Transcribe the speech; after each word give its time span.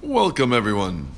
Welcome 0.00 0.52
everyone 0.52 1.08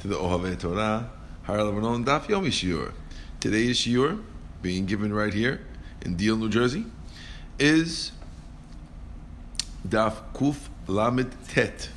to 0.00 0.06
the 0.06 0.14
Ohave 0.14 0.60
Torah 0.60 1.10
Har 1.42 1.64
Lebanon 1.64 2.04
Daf 2.04 2.26
Yomi 2.28 2.50
Shiur. 2.50 2.92
Today's 3.40 3.80
Shiur, 3.80 4.22
being 4.62 4.86
given 4.86 5.12
right 5.12 5.34
here 5.34 5.60
in 6.02 6.14
Deal, 6.14 6.36
New 6.36 6.48
Jersey, 6.48 6.84
is 7.58 8.12
Daf 9.86 10.14
Kuf 10.34 10.68
Lamed 10.86 11.34
Tet, 11.48 11.88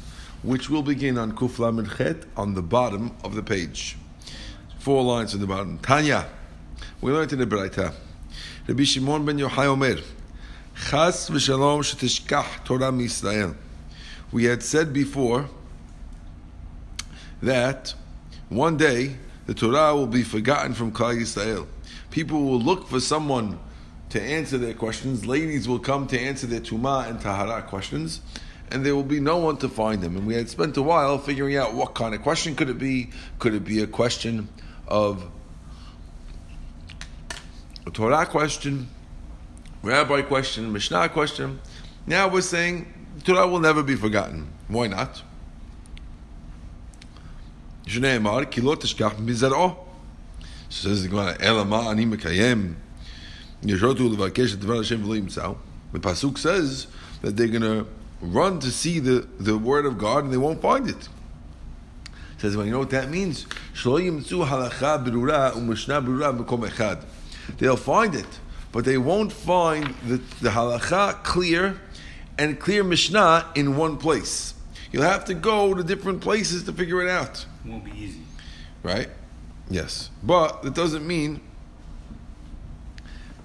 which 0.41 0.67
will 0.67 0.81
begin 0.81 1.19
on 1.19 1.33
Kuf 1.33 1.59
Lamed 1.59 1.96
Chet 1.96 2.24
on 2.35 2.55
the 2.55 2.63
bottom 2.63 3.15
of 3.23 3.35
the 3.35 3.44
page. 3.44 3.96
Four 4.79 5.03
lines 5.03 5.33
from 5.33 5.42
the 5.42 5.47
bottom. 5.47 5.78
Tanya, 5.78 6.28
we 7.01 7.12
learned 7.12 7.33
in 7.33 7.37
the 7.37 7.46
Braita. 7.46 7.94
Rabbi 8.67 8.83
Shimon 8.83 9.26
ben 9.26 9.37
Yochai 9.37 9.67
Omer, 9.67 9.97
Chas 10.89 11.29
v'shalom 11.29 11.81
shetishkach 11.81 12.65
Torah 12.65 12.92
mi'Yisrael. 12.92 13.55
We 14.31 14.46
had 14.46 14.63
said 14.63 14.92
before 14.92 15.47
that 17.41 17.93
one 18.49 18.77
day 18.77 19.16
the 19.45 19.53
Torah 19.53 19.95
will 19.95 20.07
be 20.07 20.23
forgotten 20.23 20.73
from 20.73 20.91
Klal 20.91 21.20
Yisrael. 21.20 21.67
People 22.09 22.43
will 22.43 22.59
look 22.59 22.88
for 22.88 22.99
someone 22.99 23.59
to 24.09 24.21
answer 24.21 24.57
their 24.57 24.73
questions. 24.73 25.25
Ladies 25.25 25.67
will 25.67 25.80
come 25.80 26.07
to 26.07 26.19
answer 26.19 26.45
their 26.45 26.59
Tumah 26.59 27.09
and 27.09 27.19
Tahara 27.19 27.61
questions, 27.63 28.21
and 28.69 28.85
there 28.85 28.95
will 28.95 29.03
be 29.03 29.19
no 29.19 29.38
one 29.38 29.57
to 29.57 29.69
find 29.69 30.02
them. 30.02 30.17
And 30.17 30.27
we 30.27 30.35
had 30.35 30.49
spent 30.49 30.77
a 30.77 30.81
while 30.81 31.17
figuring 31.17 31.55
out 31.55 31.73
what 31.73 31.95
kind 31.95 32.13
of 32.13 32.21
question 32.21 32.55
could 32.55 32.69
it 32.69 32.77
be. 32.77 33.11
Could 33.39 33.53
it 33.53 33.63
be 33.63 33.81
a 33.81 33.88
question 33.88 34.49
of 34.88 35.25
a 37.88 37.91
Torah 37.91 38.25
question, 38.25 38.89
Rabbi 39.81 40.21
question, 40.23 40.71
Mishnah 40.71 41.09
question? 41.09 41.59
Now 42.05 42.27
we're 42.27 42.41
saying 42.41 42.94
Torah 43.23 43.47
will 43.47 43.59
never 43.59 43.81
be 43.81 43.95
forgotten. 43.95 44.52
Why 44.67 44.88
not? 44.88 45.23
שנאמר, 47.91 48.45
כי 48.50 48.60
לא 48.60 48.77
תשכח 48.80 49.12
מזרעו. 49.18 49.86
says 50.70 51.05
the 51.05 51.08
Gemara, 51.08 51.42
אלא 51.42 51.64
מה 51.64 51.91
אני 51.91 52.05
מקיים? 52.05 52.75
ישרות 53.62 53.98
הוא 53.98 54.12
לבקש 54.12 54.52
את 54.52 54.58
דבר 54.58 54.80
השם 54.80 55.05
ולא 55.05 55.16
ימצאו. 55.16 55.55
The 55.94 55.98
Pasuk 55.98 56.39
says 56.39 56.86
that 57.22 57.36
they're 57.36 57.48
going 57.48 57.62
to 57.62 57.86
run 58.20 58.58
to 58.61 58.70
see 58.70 58.98
the, 58.98 59.27
the 59.39 59.56
word 59.56 59.86
of 59.86 59.98
God 59.98 60.25
and 60.25 60.33
they 60.33 60.36
won't 60.36 60.61
find 60.61 60.89
it. 60.89 61.08
says, 62.39 62.56
well, 62.56 62.66
you 62.66 62.72
know 62.72 62.80
what 62.80 62.91
that 62.91 63.11
means? 63.11 63.47
שלא 63.75 64.00
ימצאו 64.00 64.47
הלכה 64.47 64.97
ברורה 64.97 65.50
ומשנה 65.56 66.00
ברורה 66.00 66.33
במקום 66.33 66.64
אחד. 66.64 66.97
They'll 67.58 67.77
find 67.77 68.14
it, 68.14 68.41
but 68.72 68.84
they 68.84 68.98
won't 68.98 69.33
find 69.33 69.94
the, 70.06 70.20
the 70.42 70.50
halacha 70.50 71.22
clear 71.22 71.80
and 72.39 72.61
clear 72.61 72.84
Mishnah 72.84 73.47
in 73.55 73.77
one 73.77 73.97
place. 73.97 74.55
You'll 74.92 75.03
have 75.03 75.25
to 75.25 75.34
go 75.34 75.73
to 75.73 75.84
different 75.84 76.22
places 76.22 76.64
to 76.64 76.73
figure 76.73 77.02
it 77.02 77.09
out. 77.09 77.45
It 77.66 77.70
won't 77.70 77.86
be 77.86 77.92
easy. 77.92 78.22
Right? 78.84 79.09
Yes. 79.70 80.09
But 80.22 80.64
that 80.64 80.73
doesn't 80.73 81.06
mean 81.06 81.42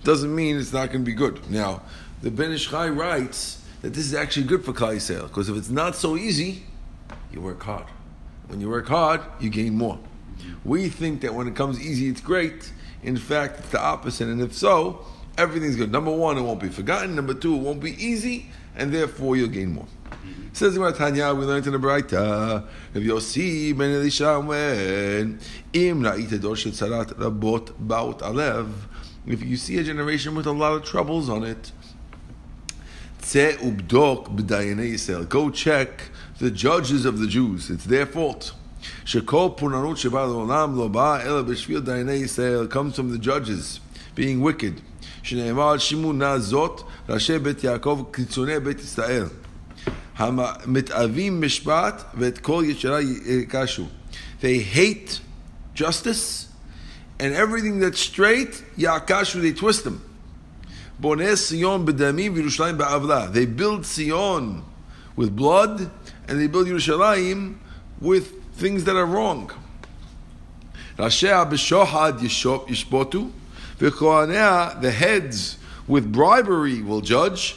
doesn't 0.03 0.33
mean 0.35 0.57
it's 0.57 0.73
not 0.73 0.87
going 0.93 1.05
to 1.05 1.11
be 1.11 1.15
good. 1.15 1.51
Now, 1.51 1.83
the 2.23 2.31
Ben 2.31 2.53
Ish 2.53 2.69
Chai 2.71 2.89
writes 2.89 3.61
that 3.83 3.93
this 3.93 4.07
is 4.07 4.15
actually 4.15 4.47
good 4.47 4.65
for 4.65 4.73
Klal 4.73 4.95
Yisrael 4.95 5.23
because 5.23 5.49
if 5.49 5.57
it's 5.57 5.69
not 5.69 5.97
so 5.97 6.17
easy, 6.17 6.63
you 7.33 7.41
work 7.41 7.63
hard. 7.63 7.87
When 8.47 8.61
you 8.61 8.71
work 8.71 8.87
hard, 8.87 9.21
you 9.41 9.51
gain 9.51 9.75
more. 9.75 9.99
We 10.65 10.89
think 10.89 11.23
that 11.23 11.35
when 11.35 11.49
it 11.49 11.57
comes 11.57 11.81
easy, 11.81 12.09
it's 12.09 12.21
great. 12.21 12.71
In 13.03 13.17
fact, 13.17 13.59
it's 13.59 13.71
the 13.71 13.81
opposite. 13.81 14.29
And 14.29 14.41
if 14.41 14.55
so, 14.55 15.05
everything's 15.37 15.77
good. 15.77 15.91
Number 15.91 16.11
one, 16.11 16.39
it 16.39 16.43
won't 16.43 16.61
be 16.61 16.69
forgotten. 16.69 17.17
Number 17.17 17.35
two, 17.35 17.55
it 17.55 17.61
won't 17.61 17.81
be 17.81 17.93
easy, 18.03 18.47
and 18.77 18.93
therefore 18.93 19.37
you'll 19.37 19.49
gain 19.49 19.73
more. 19.73 19.87
Says 20.54 20.76
the 20.76 20.92
Tanya, 20.92 21.34
we 21.34 21.46
learned 21.46 21.66
in 21.66 21.74
the 21.74 21.80
Braita, 21.80 22.68
if 22.94 23.04
you 23.04 23.20
see 23.22 23.72
Ben 23.72 23.92
Elisha 23.92 24.40
when 24.40 25.40
im 25.74 26.02
ra'ita 26.02 26.42
dor 26.42 26.56
tzarat 26.56 27.14
rabot 27.14 27.72
baut 27.80 28.20
alev, 28.20 28.68
if 29.26 29.42
you 29.42 29.56
see 29.56 29.78
a 29.80 29.84
generation 29.84 30.36
with 30.36 30.46
a 30.46 30.52
lot 30.52 30.74
of 30.74 30.84
troubles 30.84 31.30
on 31.30 31.44
it, 31.44 31.72
tze 33.22 33.58
ubdok 33.58 34.36
b'dayanei 34.36 34.94
Yisrael, 34.94 35.28
go 35.30 35.50
check 35.50 36.10
the 36.40 36.52
judges 36.52 37.06
of 37.06 37.20
the 37.20 37.28
Jews. 37.28 37.70
It's 37.70 37.86
their 37.86 38.06
fault. 38.06 38.54
Shekol 39.06 39.58
punanut 39.58 39.98
sheba 39.98 40.26
l'olam 40.26 40.76
lo 40.76 40.90
ba 40.90 41.22
ela 41.24 41.44
b'shvil 41.44 41.82
dayanei 41.82 42.24
Yisrael 42.24 42.70
comes 42.70 42.96
from 42.96 43.12
the 43.12 43.18
judges 43.18 43.80
being 44.16 44.42
wicked. 44.42 44.82
שנאמר 45.24 45.78
שימו 45.78 46.14
נא 46.14 46.38
זאת 46.38 46.82
ראשי 47.10 47.40
בית 47.40 47.64
יעקב 47.64 48.04
קיצוני 48.12 48.60
בית 48.60 48.80
ישראל 48.80 49.26
המתאבים 50.18 51.42
משפט 51.42 52.04
ואת 52.18 52.38
כל 52.38 52.64
ישרה 52.68 53.02
יקשו. 53.02 53.88
They 54.42 54.76
hate 54.76 55.20
justice 55.76 56.48
and 57.20 57.34
everything 57.34 57.80
that's 57.80 58.00
straight, 58.00 58.62
יעקשו, 58.78 59.40
they 59.42 59.60
twist 59.60 59.84
them. 59.84 60.12
בונה 61.00 61.36
ציון 61.36 61.86
בדמים 61.86 62.34
וירושלים 62.34 62.78
בעוולה. 62.78 63.28
They 63.34 63.60
build 63.60 63.86
Sion 63.86 64.62
with 65.18 65.36
blood 65.36 65.90
and 66.28 66.40
they 66.40 66.48
build 66.48 66.68
Yerushalayim 66.68 67.56
with 68.02 68.26
things 68.58 68.84
that 68.84 68.96
are 68.96 69.06
wrong. 69.06 69.52
ראשיה 71.00 71.44
בשוחד 71.44 72.14
ישפוטו 72.68 73.30
וכהניה, 73.82 74.70
the 74.82 74.92
heads 74.92 75.58
with 75.88 76.12
bribery 76.12 76.82
will 76.82 77.02
judge 77.02 77.56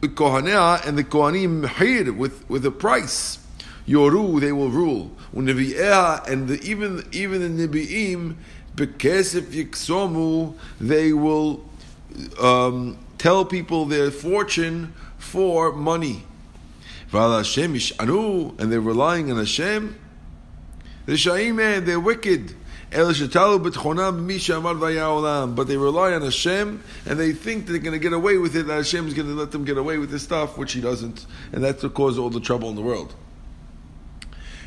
the 0.00 0.08
Kohanea 0.08 0.86
and 0.86 0.96
the 0.96 1.04
Kohanim 1.04 1.64
Mehir 1.64 2.16
with, 2.16 2.48
with 2.48 2.64
a 2.64 2.70
price. 2.70 3.38
Yoru, 3.86 4.40
they 4.40 4.52
will 4.52 4.70
rule. 4.70 5.10
Unevi'ea, 5.34 6.26
and 6.28 6.48
the, 6.48 6.60
even, 6.62 7.04
even 7.12 7.56
the 7.56 7.68
Nibi'im, 7.68 8.36
Bekesef 8.76 9.42
Yiksomu, 9.42 10.54
they 10.80 11.12
will 11.12 11.64
um, 12.40 12.98
tell 13.16 13.44
people 13.44 13.86
their 13.86 14.10
fortune 14.10 14.92
for 15.18 15.72
money. 15.72 16.24
Hashem 17.10 17.76
Anu, 17.98 18.54
and 18.58 18.70
they're 18.70 18.80
relying 18.80 19.30
on 19.30 19.38
Hashem. 19.38 19.98
The 21.06 21.14
Shaime, 21.14 21.84
they're 21.84 21.98
wicked. 21.98 22.54
But 22.91 23.13
they 25.67 25.77
rely 25.77 26.13
on 26.13 26.21
Hashem 26.21 26.83
and 27.05 27.19
they 27.19 27.31
think 27.31 27.65
they're 27.65 27.79
going 27.79 27.93
to 27.93 27.99
get 27.99 28.13
away 28.13 28.37
with 28.37 28.55
it, 28.55 28.67
that 28.67 28.75
Hashem 28.75 29.07
is 29.07 29.13
going 29.13 29.27
to 29.29 29.35
let 29.35 29.51
them 29.51 29.65
get 29.65 29.77
away 29.77 29.97
with 29.97 30.11
this 30.11 30.23
stuff, 30.23 30.57
which 30.57 30.73
He 30.73 30.81
doesn't. 30.81 31.25
And 31.51 31.63
that's 31.63 31.81
what 31.83 31.93
causes 31.93 32.19
all 32.19 32.29
the 32.29 32.39
trouble 32.39 32.69
in 32.69 32.75
the 32.75 32.81
world. 32.81 33.15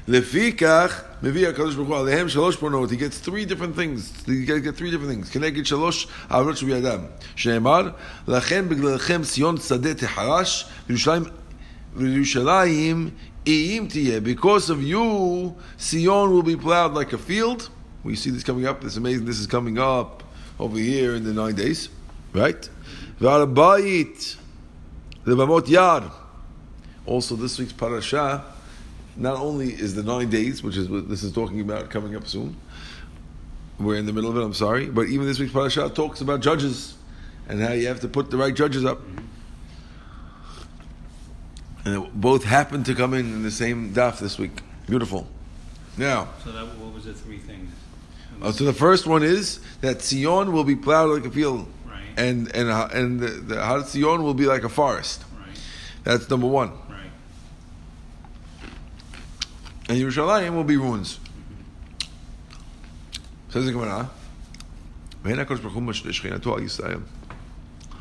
לפיכך 0.09 1.03
מביא 1.23 1.49
הקדוש 1.49 1.75
ברוך 1.75 1.89
הוא 1.89 1.97
עליהם 1.99 2.29
שלוש 2.29 2.57
פונות, 2.57 2.91
he 2.91 2.95
gets 2.95 3.19
three 3.19 3.45
different 3.45 3.75
things, 3.77 4.25
he 4.27 4.47
gets 4.47 4.79
three 4.79 4.91
different 4.91 5.11
things, 5.11 5.31
כנגד 5.33 5.67
שלוש 5.67 6.09
העברות 6.29 6.57
שבידם, 6.57 6.99
שנאמר, 7.37 7.91
לכן 8.29 8.69
בגללכם 8.69 9.23
ציון 9.25 9.57
שדה 9.57 9.95
תחרש, 9.95 10.67
וירושלים, 10.89 11.23
וירושלים 11.97 13.11
איים 13.47 13.87
תהיה, 13.87 14.21
because 14.21 14.71
of 14.71 14.81
you, 14.81 15.55
Sion 15.79 16.31
will 16.31 16.43
be 16.43 16.57
plowed 16.57 16.95
like 16.95 17.13
a 17.13 17.19
field, 17.19 17.69
we 18.04 18.16
see 18.16 18.30
this 18.30 18.44
coming 18.44 18.66
up. 18.66 18.84
It's 18.84 18.98
amazing. 18.98 19.26
This 19.26 19.40
is 19.40 19.48
coming 19.48 19.78
up 19.78 20.24
over 20.60 20.78
here 20.78 21.16
in 21.16 21.24
the 21.24 21.34
nine 21.34 21.56
days, 21.56 21.90
right? 22.34 22.70
V'arabayit, 23.20 24.36
the 25.24 25.36
Bamot 25.36 25.66
Yad. 25.68 26.12
Also, 27.06 27.36
this 27.36 27.58
week's 27.60 27.74
parasha 27.74 28.44
not 29.16 29.36
only 29.36 29.74
is 29.74 29.96
the 29.96 30.04
nine 30.04 30.30
days, 30.30 30.64
which 30.64 30.78
is 30.78 30.90
what 30.90 31.10
this 31.10 31.24
is 31.24 31.32
talking 31.32 31.60
about 31.62 31.90
coming 31.90 32.16
up 32.16 32.28
soon. 32.28 32.56
We're 33.80 33.98
in 33.98 34.06
the 34.06 34.14
middle 34.14 34.30
of 34.30 34.38
it. 34.38 34.44
I'm 34.44 34.54
sorry, 34.54 34.88
but 34.88 35.08
even 35.08 35.26
this 35.26 35.40
week's 35.40 35.54
parasha 35.54 35.90
talks 35.90 36.22
about 36.22 36.42
judges 36.42 36.96
and 37.48 37.60
how 37.60 37.74
you 37.74 37.88
have 37.88 38.00
to 38.02 38.08
put 38.08 38.32
the 38.32 38.38
right 38.38 38.54
judges 38.54 38.86
up. 38.86 39.02
And 41.84 42.12
both 42.14 42.44
happen 42.44 42.84
to 42.84 42.94
come 42.94 43.14
in 43.14 43.26
in 43.26 43.44
the 43.44 43.52
same 43.52 43.92
daf 43.94 44.20
this 44.20 44.38
week. 44.38 44.62
Beautiful. 44.88 45.28
Now. 45.98 46.30
So 46.44 46.52
that 46.52 46.66
what 46.78 46.94
was 46.94 47.06
the 47.06 47.14
three 47.14 47.38
things? 47.38 47.72
Uh, 48.42 48.52
so 48.52 48.64
the 48.64 48.74
first 48.74 49.06
one 49.06 49.24
is 49.24 49.60
that 49.82 50.02
Sion 50.02 50.52
will 50.52 50.64
be 50.64 50.76
plowed 50.76 51.10
like 51.12 51.26
a 51.26 51.32
field, 51.32 51.68
Right. 51.86 52.02
and 52.18 52.54
and 52.56 52.70
uh, 52.70 52.88
and 52.94 53.20
the, 53.20 53.28
the 53.28 53.64
Har 53.64 53.86
Sion 53.86 54.24
will 54.24 54.34
be 54.34 54.46
like 54.46 54.64
a 54.64 54.70
forest. 54.70 55.24
Right. 55.38 55.60
That's 56.04 56.30
number 56.30 56.48
one. 56.48 56.72
Right. 56.90 57.12
And 59.90 59.98
Yerushalayim 60.00 60.56
will 60.56 60.64
be 60.64 60.78
ruins. 60.78 61.20
Says 63.50 63.66
the 63.66 63.74
Gemara, 63.74 64.10
"Ve'en 65.24 65.46
HaKadosh 65.46 65.62
Baruch 65.62 65.74
Hu 65.74 65.82
shechinato 65.82 66.48
al 66.48 66.60
Yisrael." 66.60 67.04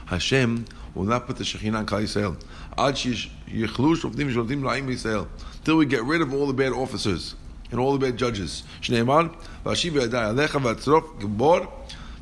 Hashem 0.06 0.64
will 0.94 1.04
not 1.04 1.26
put 1.26 1.36
the 1.36 1.44
Shekhinah 1.44 1.78
on 1.78 1.86
Klal 1.86 2.02
Yisrael. 2.02 2.36
Ad 2.78 2.94
yichlu 2.94 3.96
shoftim 3.96 4.32
shoftim 4.32 4.60
ra'im 4.62 4.86
Yisrael. 4.86 5.26
Till 5.64 5.76
we 5.76 5.86
get 5.86 6.02
rid 6.04 6.20
of 6.20 6.32
all 6.32 6.46
the 6.46 6.52
bad 6.52 6.72
officers 6.72 7.34
and 7.70 7.80
all 7.80 7.92
the 7.92 7.98
bad 7.98 8.16
judges. 8.16 8.62
Shneimar, 8.80 9.34
Vashiv 9.64 9.92
Alecha 9.92 11.68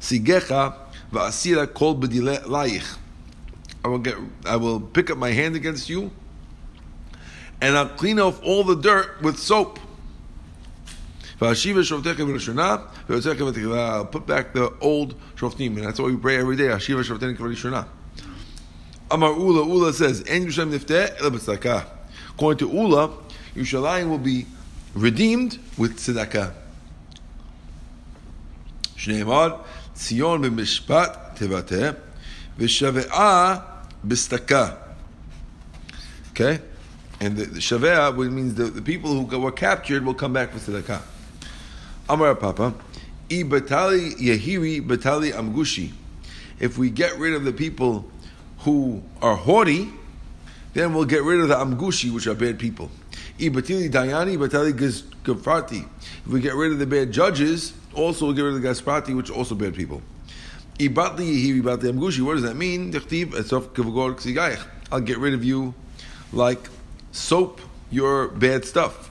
Sigecha 0.00 1.74
Kol 1.74 1.94
I 3.84 3.88
will, 3.88 3.98
get, 3.98 4.16
I 4.44 4.56
will 4.56 4.80
pick 4.80 5.10
up 5.10 5.18
my 5.18 5.30
hand 5.30 5.56
against 5.56 5.88
you 5.88 6.10
and 7.60 7.76
I'll 7.76 7.88
clean 7.88 8.20
off 8.20 8.40
all 8.42 8.64
the 8.64 8.76
dirt 8.76 9.20
with 9.22 9.38
soap. 9.38 9.78
I'll 11.40 11.54
put 11.54 11.86
back 14.26 14.54
the 14.54 14.74
old 14.80 15.14
shoftim, 15.36 15.76
and 15.76 15.86
that's 15.86 16.00
what 16.00 16.10
we 16.10 16.16
pray 16.16 16.36
every 16.36 16.56
day. 16.56 16.66
Amar 19.10 19.32
Ula, 19.32 19.66
Ula 19.66 19.90
says, 19.92 20.20
According 20.20 20.48
to 22.58 22.68
Ula, 22.68 23.10
Yerushalayim 23.54 24.10
will 24.10 24.18
be 24.18 24.44
redeemed 24.97 25.59
with 25.77 25.97
tzedakah. 25.97 26.51
שנאמר, 28.95 29.55
ציון 29.93 30.41
במשפט 30.41 31.17
תבטא, 31.33 31.91
ושבעה 32.57 33.55
בסתקה. 34.03 34.69
Okay? 36.33 36.59
And 37.19 37.37
the, 37.37 37.45
the 37.45 37.59
Shavea 37.59 38.15
means 38.31 38.55
the, 38.55 38.65
the 38.65 38.81
people 38.81 39.13
who 39.13 39.39
were 39.39 39.51
captured 39.51 40.05
will 40.05 40.13
come 40.13 40.33
back 40.33 40.51
for 40.51 40.59
tzedakah. 40.59 41.01
Amar 42.09 42.35
Papa, 42.35 42.73
I 43.31 43.43
batali 43.43 44.15
yahiri 44.15 44.85
batali 44.85 45.31
amgushi. 45.31 45.91
If 46.59 46.77
we 46.77 46.89
get 46.89 47.17
rid 47.17 47.33
of 47.33 47.43
the 47.43 47.53
people 47.53 48.09
who 48.59 49.03
are 49.21 49.35
haughty, 49.35 49.89
then 50.73 50.93
we'll 50.93 51.05
get 51.05 51.23
rid 51.23 51.39
of 51.39 51.47
the 51.47 51.55
amgushi, 51.55 52.11
which 52.11 52.27
are 52.27 52.35
bad 52.35 52.59
people. 52.59 52.89
I 53.40 53.50
batili 53.50 53.88
dayani 53.88 54.36
batali 54.36 54.72
gafrati. 55.22 55.86
If 56.26 56.26
we 56.26 56.40
get 56.40 56.54
rid 56.54 56.72
of 56.72 56.78
the 56.80 56.86
bad 56.86 57.12
judges, 57.12 57.72
also 57.94 58.26
we'll 58.26 58.34
get 58.34 58.42
rid 58.42 58.54
of 58.54 58.62
the 58.62 58.68
gasprati, 58.68 59.14
which 59.16 59.30
also 59.30 59.54
bad 59.54 59.74
people. 59.74 60.02
I 60.80 60.88
batli 60.88 61.20
yahiri 61.20 61.62
batali 61.62 61.92
amgushi. 61.92 62.20
What 62.20 62.34
does 62.34 62.42
that 62.42 62.56
mean? 62.56 62.92
I'll 64.90 65.00
get 65.00 65.18
rid 65.18 65.34
of 65.34 65.44
you 65.44 65.74
like 66.32 66.68
soap 67.12 67.60
your 67.90 68.28
bad 68.28 68.64
stuff. 68.64 69.10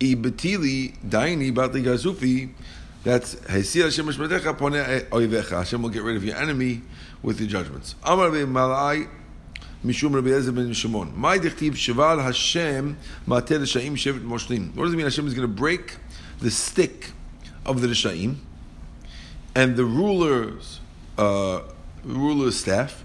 Ibetili 0.00 0.96
daini 1.06 1.52
batli 1.52 1.84
gazufi. 1.84 2.50
That's 3.04 3.38
Hashem 3.46 4.06
Hashem 4.06 5.82
will 5.82 5.88
get 5.90 6.02
rid 6.02 6.16
of 6.16 6.24
your 6.24 6.36
enemy 6.36 6.82
with 7.22 7.38
your 7.38 7.48
judgments. 7.48 7.94
Amar 8.02 8.30
Malai 8.30 9.08
Mishum 9.84 10.14
Rabbi 10.14 10.28
Eliezer 10.28 10.52
ben 10.52 10.72
Shimon. 10.72 11.12
My 11.14 11.38
dichtiv 11.38 11.72
Shival 11.72 12.22
Hashem 12.22 12.96
Matel 13.28 13.60
Shaim 13.60 13.92
Shevet 13.92 14.24
Moshlim. 14.24 14.74
What 14.74 14.84
does 14.84 14.94
it 14.94 14.96
mean? 14.96 15.04
Hashem 15.04 15.26
is 15.26 15.34
going 15.34 15.46
to 15.46 15.54
break 15.54 15.96
the 16.40 16.50
stick 16.50 17.10
of 17.66 17.82
the 17.82 17.88
Rishaim 17.88 18.36
and 19.54 19.76
the 19.76 19.84
ruler's 19.84 20.80
uh, 21.18 21.60
ruler's 22.02 22.58
staff. 22.58 23.04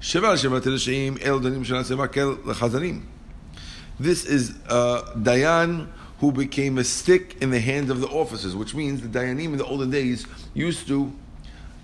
Shival 0.00 0.32
Hashem 0.32 0.52
Matel 0.52 0.74
Shaim 0.74 1.24
El 1.24 1.40
Danim 1.40 1.64
Shanaseh 1.64 1.96
Makel 1.96 2.36
Lechazanim. 2.42 3.02
This 3.98 4.26
is 4.26 4.58
uh, 4.68 5.12
Dayan 5.16 5.88
who 6.18 6.32
became 6.32 6.76
a 6.76 6.84
stick 6.84 7.36
in 7.40 7.50
the 7.50 7.60
hands 7.60 7.88
of 7.88 8.02
the 8.02 8.08
officers, 8.08 8.54
which 8.54 8.74
means 8.74 9.00
the 9.00 9.08
Dayanim 9.08 9.46
in 9.46 9.56
the 9.56 9.64
olden 9.64 9.90
days 9.90 10.26
used 10.52 10.86
to 10.88 11.10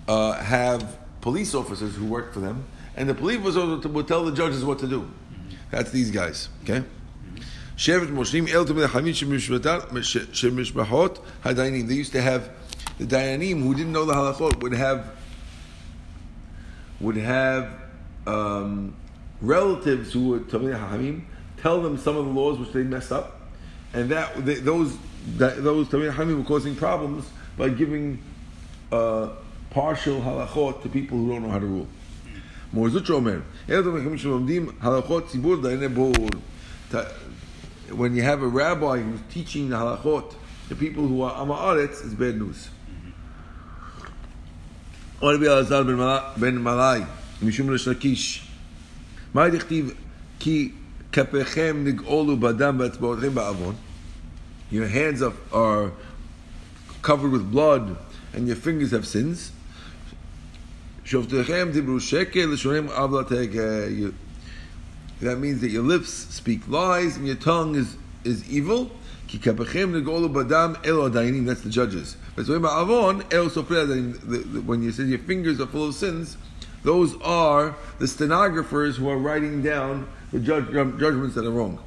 uh, 0.07 0.33
have 0.33 0.99
police 1.21 1.55
officers 1.55 1.95
who 1.95 2.05
worked 2.05 2.35
for 2.35 2.39
them, 2.39 2.65
and 2.97 3.07
the 3.07 3.13
police 3.13 3.39
was 3.39 3.55
also 3.55 3.87
would 3.87 4.07
tell 4.07 4.25
the 4.25 4.33
judges 4.33 4.65
what 4.65 4.79
to 4.79 4.87
do. 4.87 5.09
That's 5.71 5.91
these 5.91 6.11
guys, 6.11 6.49
okay? 6.63 6.83
Shevet 7.77 8.07
Moshim 8.07 8.51
El 8.51 8.65
Shemishmahot 8.65 11.19
Hadayanim. 11.43 11.87
They 11.87 11.93
used 11.93 12.11
to 12.13 12.21
have 12.21 12.49
the 12.97 13.05
Dayanim 13.05 13.61
who 13.61 13.75
didn't 13.75 13.91
know 13.91 14.05
the 14.05 14.13
halachot 14.13 14.63
would 14.63 14.73
have 14.73 15.15
would 16.99 17.17
have 17.17 17.71
um, 18.25 18.95
relatives 19.41 20.11
who 20.11 20.29
were 20.29 20.39
Tamil 20.39 21.21
tell 21.57 21.81
them 21.81 21.97
some 21.97 22.17
of 22.17 22.25
the 22.25 22.31
laws 22.31 22.57
which 22.57 22.71
they 22.71 22.81
messed 22.81 23.11
up 23.11 23.41
and 23.93 24.09
that 24.09 24.43
they, 24.43 24.55
those 24.55 24.97
that, 25.37 25.63
those 25.63 25.87
Tamil 25.89 26.11
Hamim 26.11 26.39
were 26.39 26.43
causing 26.43 26.75
problems 26.75 27.29
by 27.55 27.69
giving 27.69 28.17
uh, 28.91 29.29
partial 29.69 30.19
halachot 30.19 30.81
to 30.81 30.89
people 30.89 31.19
who 31.19 31.29
don't 31.29 31.43
know 31.43 31.49
how 31.49 31.59
to 31.59 31.67
rule. 31.67 31.87
When 37.90 38.16
you 38.16 38.22
have 38.22 38.42
a 38.42 38.46
rabbi 38.46 38.98
who's 38.98 39.20
teaching 39.30 39.68
the 39.68 39.76
halachot, 39.76 40.34
the 40.68 40.74
people 40.74 41.06
who 41.06 41.22
are 41.22 41.34
amaretz 41.44 42.04
is 42.04 42.14
bad 42.14 42.38
news. 42.38 42.68
ben 45.20 46.58
Malai, 46.62 47.04
משום 47.42 47.70
לשקיש. 47.70 48.46
מה 49.34 49.48
דכתיב? 49.48 49.90
כי 50.38 50.72
כפיכם 51.12 51.76
נגאלו 51.84 52.36
בדם 52.36 52.76
ואצבעותיכם 52.80 53.34
בעוון. 53.34 53.74
Your 54.72 54.88
hands 54.88 55.22
are, 55.22 55.32
are 55.52 55.92
covered 57.02 57.30
with 57.30 57.50
blood 57.50 57.96
and 58.32 58.48
your 58.48 58.56
fingers 58.56 58.92
have 58.92 59.06
sins. 59.06 59.52
That 65.21 65.39
means 65.39 65.61
that 65.61 65.69
your 65.69 65.83
lips 65.83 66.09
speak 66.09 66.67
lies 66.67 67.15
and 67.17 67.25
your 67.25 67.37
tongue 67.37 67.75
is, 67.75 67.95
is 68.23 68.47
evil. 68.49 68.91
That's 69.29 69.45
the 71.61 71.69
judges. 71.69 72.17
When 74.65 74.83
you 74.83 74.91
say 74.91 75.03
your 75.03 75.19
fingers 75.19 75.61
are 75.61 75.65
full 75.67 75.87
of 75.87 75.95
sins, 75.95 76.37
those 76.83 77.15
are 77.21 77.75
the 77.99 78.07
stenographers 78.07 78.97
who 78.97 79.09
are 79.09 79.17
writing 79.17 79.61
down 79.63 80.07
the 80.31 80.39
judge, 80.39 80.69
judgments 80.71 81.35
that 81.35 81.45
are 81.45 81.51
wrong. 81.51 81.79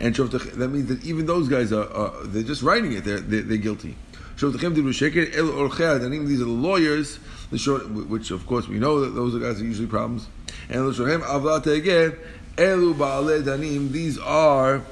And 0.00 0.14
that 0.14 0.68
means 0.68 0.88
that 0.88 1.04
even 1.04 1.26
those 1.26 1.48
guys 1.48 1.72
are, 1.72 1.88
are 1.92 2.24
they're 2.24 2.42
just 2.42 2.62
writing 2.62 2.92
it, 2.92 3.04
they're, 3.04 3.20
they're, 3.20 3.42
they're 3.42 3.58
guilty. 3.58 3.94
These 4.36 4.44
are 4.44 4.50
the 4.50 6.46
lawyers, 6.48 7.18
the 7.52 7.58
short, 7.58 7.88
which 7.88 8.30
of 8.30 8.46
course 8.46 8.66
we 8.66 8.78
know 8.78 9.00
that 9.00 9.10
those 9.10 9.34
are 9.34 9.38
guys 9.38 9.60
are 9.60 9.64
usually 9.64 9.86
problems. 9.86 10.26
And 10.68 10.86
the 10.88 10.92
Avlate 10.92 11.76
again, 11.76 12.16
Elu 12.56 12.94
Baale 12.94 13.42
Danim, 13.42 13.92
these 13.92 14.18
are 14.18 14.82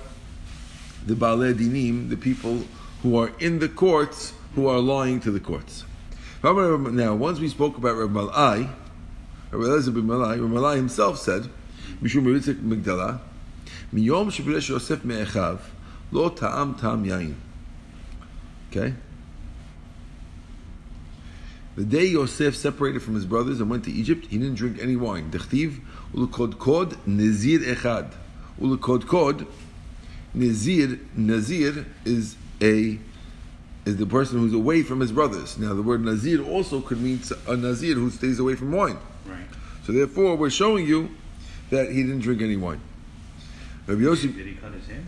the 1.06 1.14
Baale 1.14 1.54
Dinim, 1.54 2.10
the 2.10 2.16
people 2.16 2.64
who 3.02 3.18
are 3.18 3.32
in 3.40 3.58
the 3.58 3.68
courts, 3.68 4.34
who 4.54 4.68
are 4.68 4.78
lying 4.78 5.20
to 5.20 5.30
the 5.30 5.40
courts. 5.40 5.84
Now, 6.42 7.14
once 7.14 7.40
we 7.40 7.48
spoke 7.48 7.78
about 7.78 7.96
Reb 7.96 8.12
Malai, 8.12 8.68
Reb 9.50 9.60
Malai 9.62 10.76
himself 10.76 11.18
said, 11.18 11.48
Mishum 12.02 12.24
Yitzchak 12.24 12.60
Miyom 13.92 14.30
Shepiresh 14.30 14.68
Yosef 14.68 15.04
Me'echav, 15.04 15.60
Lo 16.12 16.28
Ta'am 16.28 16.74
Tam 16.74 17.04
Yain. 17.04 17.34
Okay? 18.70 18.94
The 21.76 21.84
day 21.84 22.06
Yosef 22.06 22.56
separated 22.56 23.00
from 23.00 23.14
his 23.14 23.24
brothers 23.24 23.60
and 23.60 23.70
went 23.70 23.84
to 23.84 23.92
Egypt, 23.92 24.26
he 24.26 24.38
didn't 24.38 24.56
drink 24.56 24.78
any 24.80 24.96
wine. 24.96 25.30
Dechtiv, 25.30 25.80
ulekodkod 26.12 26.96
nezir 27.06 27.60
echad. 27.60 28.12
Ulekodkod, 28.60 29.46
nezir, 30.36 30.98
nazir 31.16 31.86
is 32.04 32.36
a 32.60 32.98
is 33.86 33.96
the 33.96 34.06
person 34.06 34.38
who's 34.38 34.52
away 34.52 34.82
from 34.82 35.00
his 35.00 35.12
brothers. 35.12 35.56
Now, 35.58 35.72
the 35.74 35.82
word 35.82 36.04
nazir 36.04 36.42
also 36.44 36.80
could 36.80 37.00
mean 37.00 37.20
a 37.48 37.56
nazir 37.56 37.94
who 37.94 38.10
stays 38.10 38.38
away 38.38 38.54
from 38.54 38.72
wine. 38.72 38.98
Right. 39.24 39.38
So, 39.84 39.92
therefore, 39.92 40.36
we're 40.36 40.50
showing 40.50 40.86
you 40.86 41.10
that 41.70 41.90
he 41.90 42.02
didn't 42.02 42.20
drink 42.20 42.42
any 42.42 42.56
wine. 42.56 42.80
Rabbi 43.86 44.02
Yosef. 44.02 44.36
Did 44.36 44.46
he 44.46 44.54
cut 44.54 44.72
his 44.74 44.86
hair? 44.86 45.02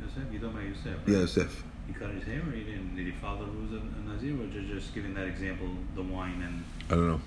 Yosef? 0.00 0.32
You 0.32 0.38
don't 0.38 0.54
know 0.54 0.60
Yosef? 0.60 0.86
Right? 0.86 1.08
Yeah, 1.08 1.18
Yosef. 1.18 1.64
He 1.92 1.98
cut 1.98 2.10
his 2.10 2.24
hair, 2.24 2.40
or 2.46 2.52
he 2.52 2.62
didn't? 2.62 2.94
Did 2.94 3.06
he 3.06 3.12
follow 3.12 3.44
who's 3.44 3.72
a, 3.72 3.78
a 3.78 4.12
Nazir, 4.12 4.40
or 4.40 4.46
just, 4.46 4.68
just 4.68 4.94
giving 4.94 5.14
that 5.14 5.26
example, 5.26 5.68
the 5.96 6.02
wine 6.02 6.40
and? 6.42 6.64
I 6.88 6.94
don't 6.94 7.08
know. 7.08 7.20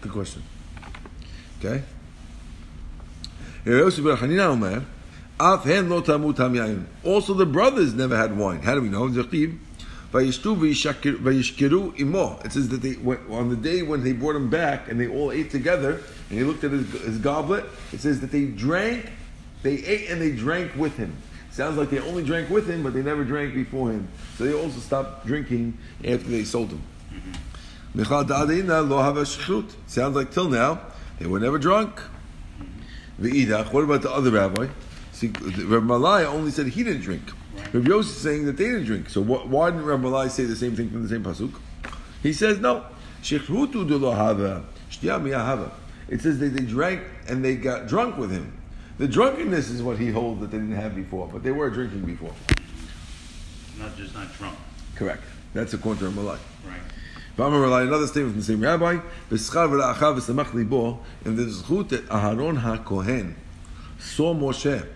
Good 0.00 0.12
question. 0.12 0.42
Okay. 1.58 1.82
Also, 7.04 7.34
the 7.34 7.46
brothers 7.46 7.92
never 7.94 8.16
had 8.16 8.38
wine. 8.38 8.62
How 8.62 8.74
do 8.74 8.80
we 8.80 8.88
know? 8.88 9.06
It 9.06 9.12
says 12.52 12.68
that 12.68 12.80
they 12.82 12.96
went, 12.96 13.20
on 13.30 13.48
the 13.50 13.56
day 13.56 13.82
when 13.82 14.02
they 14.02 14.12
brought 14.12 14.36
him 14.36 14.48
back 14.48 14.88
and 14.90 14.98
they 14.98 15.08
all 15.08 15.30
ate 15.30 15.50
together 15.50 16.00
and 16.30 16.38
he 16.38 16.44
looked 16.44 16.64
at 16.64 16.70
his, 16.70 16.90
his 17.02 17.18
goblet, 17.18 17.66
it 17.92 18.00
says 18.00 18.20
that 18.20 18.30
they 18.30 18.46
drank 18.46 19.10
they 19.62 19.74
ate 19.74 20.10
and 20.10 20.20
they 20.20 20.32
drank 20.32 20.74
with 20.74 20.96
him. 20.96 21.16
Sounds 21.50 21.76
like 21.76 21.90
they 21.90 21.98
only 21.98 22.24
drank 22.24 22.48
with 22.48 22.68
him, 22.68 22.82
but 22.82 22.94
they 22.94 23.02
never 23.02 23.24
drank 23.24 23.54
before 23.54 23.90
him. 23.90 24.08
So 24.36 24.44
they 24.44 24.54
also 24.54 24.78
stopped 24.78 25.26
drinking 25.26 25.76
after 26.04 26.28
they 26.28 26.44
sold 26.44 26.70
him. 26.70 26.82
Sounds 29.86 30.16
like 30.16 30.30
till 30.30 30.48
now, 30.48 30.80
they 31.18 31.26
were 31.26 31.40
never 31.40 31.58
drunk. 31.58 32.00
What 33.18 33.84
about 33.84 34.02
the 34.02 34.10
other 34.10 34.30
rabbi? 34.30 34.68
See, 35.12 35.28
Rabbi 35.28 35.86
Malai 35.86 36.24
only 36.24 36.52
said 36.52 36.68
he 36.68 36.84
didn't 36.84 37.02
drink. 37.02 37.22
Rabbi 37.72 37.88
Yosef 37.88 38.16
is 38.16 38.22
saying 38.22 38.46
that 38.46 38.56
they 38.56 38.64
didn't 38.64 38.84
drink. 38.84 39.10
So 39.10 39.20
what, 39.20 39.48
why 39.48 39.70
didn't 39.70 39.84
Rabbi 39.84 40.04
Malai 40.04 40.30
say 40.30 40.44
the 40.44 40.56
same 40.56 40.76
thing 40.76 40.88
from 40.88 41.02
the 41.02 41.08
same 41.08 41.22
pasuk? 41.22 41.52
He 42.22 42.32
says 42.32 42.58
no. 42.58 42.86
It 43.22 43.42
says 46.22 46.38
that 46.38 46.54
they 46.54 46.64
drank 46.64 47.02
and 47.28 47.44
they 47.44 47.56
got 47.56 47.86
drunk 47.86 48.16
with 48.16 48.30
him. 48.30 48.59
The 49.00 49.08
drunkenness 49.08 49.70
is 49.70 49.82
what 49.82 49.98
he 49.98 50.10
holds 50.10 50.42
that 50.42 50.50
they 50.50 50.58
didn't 50.58 50.76
have 50.76 50.94
before, 50.94 51.26
but 51.26 51.42
they 51.42 51.52
were 51.52 51.70
drinking 51.70 52.02
before. 52.02 52.34
Not 53.78 53.96
just 53.96 54.12
not 54.12 54.30
drunk. 54.34 54.58
Correct. 54.94 55.22
That's 55.54 55.72
a 55.72 55.76
according 55.76 56.02
to 56.02 56.10
Ramalai. 56.10 56.36
Right. 56.66 56.82
Another 57.38 58.06
statement 58.06 58.32
from 58.34 58.40
the 58.40 58.44
same 58.44 58.60
rabbi, 58.60 58.98
"V'schar 59.30 59.70
v'la'achav 59.70 60.20
v'samach 60.20 60.52
libo," 60.52 61.00
and 61.24 61.38
the 61.38 61.44
zchut 61.44 61.88
that 61.88 62.06
Aharon 62.10 62.60
HaKohen 62.60 63.36
saw 63.98 64.34
Moshe 64.34 64.86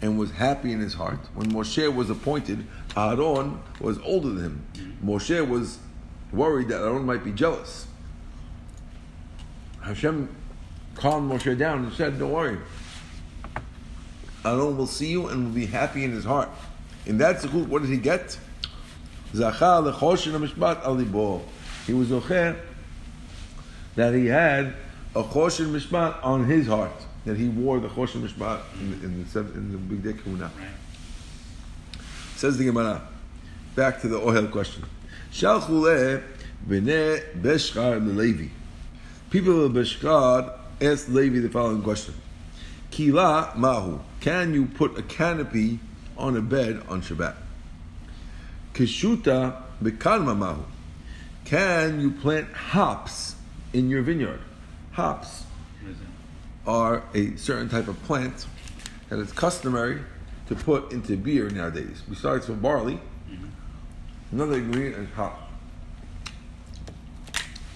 and 0.00 0.18
was 0.18 0.32
happy 0.32 0.72
in 0.72 0.80
his 0.80 0.94
heart. 0.94 1.20
When 1.36 1.52
Moshe 1.52 1.94
was 1.94 2.10
appointed, 2.10 2.66
Aaron 2.96 3.60
was 3.78 3.96
older 4.00 4.30
than 4.30 4.44
him. 4.44 4.66
Mm-hmm. 4.74 5.08
Moshe 5.08 5.48
was 5.48 5.78
worried 6.32 6.66
that 6.66 6.80
Aaron 6.80 7.06
might 7.06 7.22
be 7.22 7.30
jealous. 7.30 7.86
Hashem 9.82 10.28
calmed 10.96 11.30
Moshe 11.30 11.56
down 11.56 11.84
and 11.84 11.92
said, 11.92 12.18
Don't 12.18 12.32
worry. 12.32 12.58
Aaron 14.44 14.76
will 14.76 14.86
see 14.86 15.08
you 15.08 15.28
and 15.28 15.46
will 15.46 15.54
be 15.54 15.66
happy 15.66 16.04
in 16.04 16.12
his 16.12 16.24
heart. 16.24 16.48
In 17.06 17.18
that 17.18 17.36
zechut, 17.36 17.68
what 17.68 17.82
did 17.82 17.90
he 17.90 17.96
get? 17.96 18.38
Zachar 19.34 19.82
lechoshen 19.82 20.32
mishpat 20.38 20.82
alibo. 20.82 21.42
He 21.86 21.92
was 21.92 22.12
okay 22.12 22.56
that 23.96 24.14
he 24.14 24.26
had 24.26 24.74
a 25.14 25.22
choshen 25.22 25.72
mishpat 25.72 26.24
on 26.24 26.44
his 26.44 26.66
heart. 26.66 26.92
That 27.24 27.36
he 27.36 27.48
wore 27.48 27.78
the 27.80 27.88
choshen 27.88 28.26
mishpat 28.26 28.60
in, 28.80 28.92
in, 29.04 29.24
the, 29.24 29.40
in 29.40 29.72
the 29.72 29.78
big 29.78 30.02
day. 30.02 30.30
Right. 30.30 30.50
Says 32.36 32.58
the 32.58 32.64
Gemara. 32.64 33.02
Back 33.74 34.00
to 34.02 34.08
the 34.08 34.18
ohel 34.18 34.50
question. 34.50 34.84
Shalchule 35.32 36.22
b'nei 36.68 37.40
beshkar 37.40 38.00
leLevi. 38.04 38.50
People 39.32 39.64
of 39.64 39.72
Beshkar 39.72 40.58
asked 40.78 41.08
Levi 41.08 41.38
the 41.38 41.48
following 41.48 41.82
question. 41.82 42.12
Kila 42.90 43.54
mahu. 43.56 43.98
Can 44.22 44.54
you 44.54 44.66
put 44.66 44.96
a 44.96 45.02
canopy 45.02 45.80
on 46.16 46.36
a 46.36 46.40
bed 46.40 46.84
on 46.88 47.02
Shabbat? 47.02 47.34
Kishuta 48.72 49.60
mahu. 49.80 50.62
Can 51.44 52.00
you 52.00 52.12
plant 52.12 52.52
hops 52.52 53.34
in 53.72 53.90
your 53.90 54.02
vineyard? 54.02 54.38
Hops 54.92 55.42
What 55.80 55.90
is 55.90 55.96
it? 55.96 56.06
are 56.70 57.02
a 57.14 57.36
certain 57.36 57.68
type 57.68 57.88
of 57.88 58.00
plant 58.04 58.46
that 59.08 59.18
is 59.18 59.32
customary 59.32 59.98
to 60.46 60.54
put 60.54 60.92
into 60.92 61.16
beer 61.16 61.50
nowadays. 61.50 62.00
Besides 62.08 62.46
from 62.46 62.60
barley, 62.60 63.00
mm-hmm. 63.28 63.46
another 64.30 64.58
ingredient 64.58 64.98
is 64.98 65.14
hop. 65.16 65.50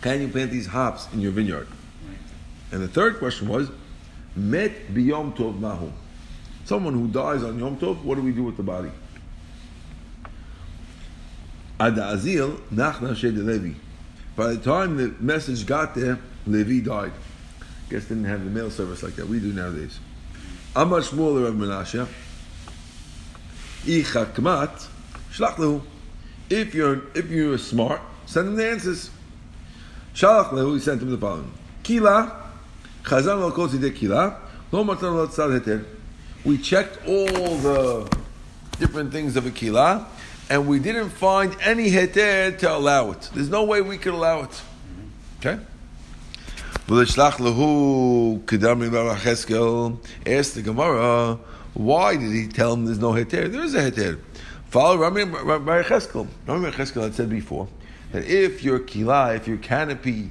Can 0.00 0.20
you 0.20 0.28
plant 0.28 0.52
these 0.52 0.68
hops 0.68 1.08
in 1.12 1.20
your 1.20 1.32
vineyard? 1.32 1.66
And 2.70 2.80
the 2.80 2.88
third 2.88 3.18
question 3.18 3.48
was, 3.48 3.68
Met 4.36 4.94
biyom 4.94 5.36
tov 5.36 5.58
mahu. 5.58 5.90
Someone 6.66 6.94
who 6.94 7.06
dies 7.06 7.44
on 7.44 7.58
Yom 7.60 7.76
Tov, 7.78 8.02
what 8.02 8.16
do 8.16 8.22
we 8.22 8.32
do 8.32 8.42
with 8.42 8.56
the 8.56 8.62
body? 8.64 8.90
Levi. 11.78 13.74
By 14.34 14.48
the 14.48 14.58
time 14.58 14.96
the 14.96 15.14
message 15.20 15.64
got 15.64 15.94
there, 15.94 16.18
Levi 16.44 16.84
died. 16.84 17.12
I 17.60 17.90
Guess 17.90 18.06
didn't 18.06 18.24
have 18.24 18.42
the 18.42 18.50
mail 18.50 18.68
service 18.70 19.04
like 19.04 19.14
that 19.14 19.28
we 19.28 19.38
do 19.38 19.52
nowadays. 19.52 20.00
Amar 20.74 21.02
Shmuel 21.02 21.44
Rav 21.44 21.54
Menashe. 21.54 22.08
Ichakmat 23.84 24.88
shlach. 25.30 25.82
If 26.50 26.74
you're 26.74 27.02
if 27.14 27.30
you're 27.30 27.58
smart, 27.58 28.00
send 28.26 28.48
him 28.48 28.56
the 28.56 28.68
answers. 28.68 29.10
Shalach. 30.14 30.74
He 30.74 30.80
sent 30.80 31.00
him 31.00 31.10
the 31.10 31.18
following. 31.18 31.52
Kila 31.84 32.50
chazan 33.04 33.52
tzidei 33.52 33.94
kila. 33.94 34.40
We 36.46 36.56
checked 36.58 37.04
all 37.08 37.26
the 37.56 38.08
different 38.78 39.10
things 39.10 39.36
of 39.36 39.46
a 39.46 39.50
kila, 39.50 40.06
and 40.48 40.68
we 40.68 40.78
didn't 40.78 41.10
find 41.10 41.56
any 41.60 41.90
heter 41.90 42.56
to 42.58 42.72
allow 42.72 43.10
it. 43.10 43.28
There's 43.34 43.48
no 43.48 43.64
way 43.64 43.82
we 43.82 43.98
could 43.98 44.14
allow 44.14 44.44
it. 44.44 44.62
Okay. 45.40 45.58
Asked 46.88 47.16
the 50.54 50.62
Gemara, 50.62 51.38
why 51.74 52.16
did 52.16 52.30
he 52.30 52.46
tell 52.46 52.74
him 52.74 52.84
there's 52.84 53.00
no 53.00 53.10
heter? 53.10 53.50
There 53.50 53.64
is 53.64 53.74
a 53.74 53.90
heter. 53.90 54.20
Follow 54.70 54.98
Rabbi 54.98 55.82
Cheskel. 55.82 56.28
Rabbi 56.46 56.70
Cheskel 56.70 57.02
had 57.02 57.14
said 57.16 57.28
before 57.28 57.66
that 58.12 58.24
if 58.24 58.62
your 58.62 58.78
kila, 58.78 59.34
if 59.34 59.48
your 59.48 59.56
canopy 59.56 60.30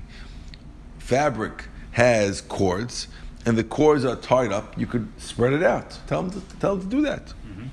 fabric 0.97 1.65
has 1.91 2.39
cords 2.39 3.09
and 3.45 3.57
the 3.57 3.63
cords 3.63 4.03
are 4.05 4.15
tied 4.15 4.51
up, 4.51 4.77
you 4.77 4.87
could 4.87 5.07
spread 5.17 5.53
it 5.53 5.63
out. 5.63 5.97
Tell 6.07 6.23
them 6.23 6.31
to, 6.41 6.57
tell 6.57 6.73
him 6.75 6.81
to 6.81 6.87
do 6.87 7.01
that. 7.03 7.27
Mm-hmm. 7.27 7.67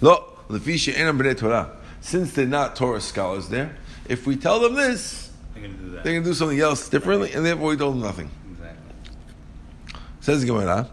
Lo, 0.00 0.38
lefisha 0.48 0.92
enam 0.94 1.18
b'nei 1.20 1.36
Torah. 1.36 1.70
Since 2.00 2.32
they're 2.32 2.46
not 2.46 2.76
Torah 2.76 3.00
scholars 3.00 3.48
there, 3.48 3.76
if 4.08 4.26
we 4.26 4.36
tell 4.36 4.60
them 4.60 4.74
this, 4.74 5.30
They're 5.54 5.62
going 5.64 5.76
to 5.76 5.82
do 5.82 5.90
that. 5.92 6.04
they're 6.04 6.12
going 6.14 6.24
to 6.24 6.30
do 6.30 6.34
something 6.34 6.60
else 6.60 6.88
differently, 6.88 7.32
and 7.32 7.44
therefore 7.44 7.68
we 7.68 7.76
told 7.76 7.94
them 7.94 8.02
nothing. 8.02 8.30
exactly. 8.50 10.00
Says 10.20 10.44
Gemara, 10.44 10.88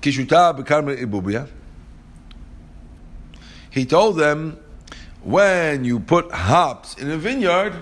Kishuta 0.00 0.56
b'karmel 0.58 1.00
ibubia. 1.00 1.48
He 3.70 3.84
told 3.86 4.16
them, 4.18 4.58
when 5.22 5.84
you 5.84 6.00
put 6.00 6.30
hops 6.32 6.96
in 6.98 7.10
a 7.10 7.16
vineyard, 7.16 7.72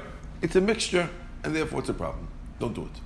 it's 0.42 0.54
a 0.56 0.60
mixture, 0.60 1.08
and 1.42 1.56
therefore 1.56 1.80
it's 1.80 1.88
a 1.88 1.94
problem. 1.94 2.28
Don't 2.58 2.74
do 2.74 2.82
it. 2.82 3.00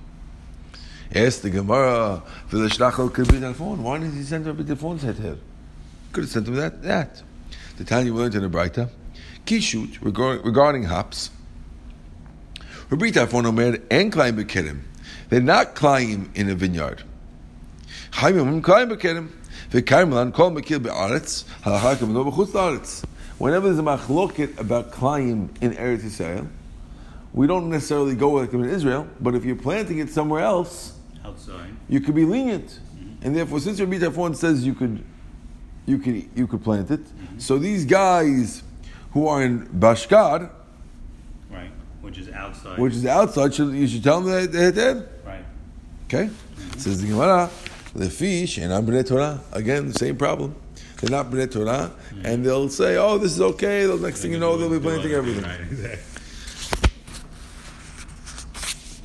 Ask 1.15 1.43
the 1.43 1.49
Gemara, 1.49 2.21
"V'lishlachol 2.51 3.09
kibid 3.09 3.55
phone. 3.55 3.81
Why 3.81 3.99
did 3.99 4.13
he 4.13 4.23
send 4.23 4.45
Rabbi 4.45 4.63
Telefon's 4.63 5.01
head 5.01 5.15
here? 5.15 5.37
Could 6.11 6.25
have 6.25 6.31
sent 6.31 6.49
him 6.49 6.55
that. 6.55 6.83
That. 6.83 7.23
The 7.77 7.85
Tanya 7.85 8.11
we 8.11 8.19
learned 8.19 8.35
in 8.35 8.41
the 8.41 8.49
Braita, 8.49 8.89
Kishut 9.45 9.99
regarding, 10.01 10.83
hops. 10.83 11.29
Rabbi 12.89 13.11
phone 13.11 13.45
omer 13.45 13.77
and 13.89 14.11
climb 14.11 14.35
bekerim. 14.35 14.81
They're 15.29 15.39
not 15.39 15.73
climb 15.73 16.31
in 16.35 16.49
a 16.49 16.55
vineyard. 16.55 17.03
Chaimim 18.11 18.61
climb 18.61 18.89
bekerim. 18.89 19.29
V'karmelan 19.71 20.33
kol 20.33 20.51
mekil 20.51 20.83
be'aretz 20.83 21.45
halacha 21.63 21.95
k'meno 21.95 22.29
b'chutz 22.29 22.51
la'aretz. 22.51 23.05
Whenever 23.37 23.67
there's 23.67 23.79
a 23.79 23.83
machloket 23.83 24.59
about 24.59 24.91
climb 24.91 25.53
in 25.61 25.71
Eretz 25.75 26.01
Yisrael, 26.01 26.49
we 27.31 27.47
don't 27.47 27.69
necessarily 27.69 28.15
go 28.15 28.31
like 28.31 28.51
in 28.51 28.65
Israel, 28.65 29.07
but 29.21 29.33
if 29.33 29.45
you're 29.45 29.55
planting 29.55 29.99
it 29.99 30.09
somewhere 30.09 30.41
else, 30.41 30.91
Outside. 31.25 31.75
you 31.89 31.99
could 31.99 32.15
be 32.15 32.25
lenient, 32.25 32.67
mm-hmm. 32.67 33.25
and 33.25 33.35
therefore, 33.35 33.59
since 33.59 33.79
Rabbi 33.79 33.97
Tarfon 33.97 34.35
says 34.35 34.65
you 34.65 34.73
could, 34.73 35.03
you 35.85 35.97
could, 35.97 36.29
you 36.35 36.47
could 36.47 36.63
plant 36.63 36.91
it, 36.91 37.03
mm-hmm. 37.03 37.39
so 37.39 37.57
these 37.57 37.85
guys 37.85 38.63
who 39.11 39.27
are 39.27 39.43
in 39.43 39.67
Bashkar, 39.67 40.49
Right. 41.49 41.71
Which 42.01 42.17
is 42.17 42.29
outside. 42.29 42.77
which 42.79 42.93
is 42.93 43.05
outside, 43.05 43.53
should, 43.53 43.73
you 43.73 43.87
should 43.87 44.03
tell 44.03 44.21
them 44.21 44.31
that 44.31 44.51
they're 44.51 44.71
dead. 44.71 45.09
right. 45.25 45.45
Okay, 46.07 46.25
mm-hmm. 46.27 46.79
says 46.79 47.01
the 47.01 47.07
Gemara, 47.07 47.49
the 47.95 48.09
fish 48.09 48.57
and 48.57 48.73
I'm 48.73 48.85
Torah. 49.03 49.41
Again, 49.53 49.87
the 49.87 49.93
same 49.93 50.17
problem. 50.17 50.55
They're 51.01 51.09
not 51.09 51.31
b'nei 51.31 51.51
Torah, 51.51 51.91
and 52.23 52.45
they'll 52.45 52.69
say, 52.69 52.97
"Oh, 52.97 53.17
this 53.17 53.31
is 53.33 53.41
okay." 53.41 53.85
The 53.85 53.97
next 53.97 54.21
thing 54.21 54.31
you 54.31 54.39
know, 54.39 54.57
they'll 54.57 54.69
be 54.69 54.79
planting 54.79 55.11
everything. 55.11 55.43
Right, 55.43 55.59
exactly. 55.59 56.14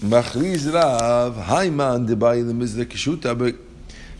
Machriz 0.00 0.72
Rav, 0.72 1.36
Haiman 1.36 2.08
debai 2.08 2.46
the 2.46 2.54
mizra 2.54 2.86
kishuta 2.86 3.36
be 3.36 3.52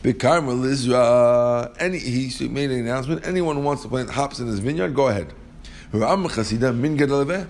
bekarmel 0.03 0.63
Isra. 0.67 1.75
Any 1.79 1.99
he 1.99 2.49
made 2.49 2.71
an 2.71 2.81
announcement. 2.81 3.27
Anyone 3.27 3.57
who 3.57 3.63
wants 3.63 3.83
to 3.85 3.89
plant 3.89 4.11
hops 4.11 4.41
in 4.41 4.47
his 4.47 4.59
vineyard, 4.59 4.95
go 4.95 5.09
ahead. 5.09 5.33
Ra'am 5.93 6.29
Chasida 6.29 6.77
min 6.77 6.99
gadaleveh. 6.99 7.49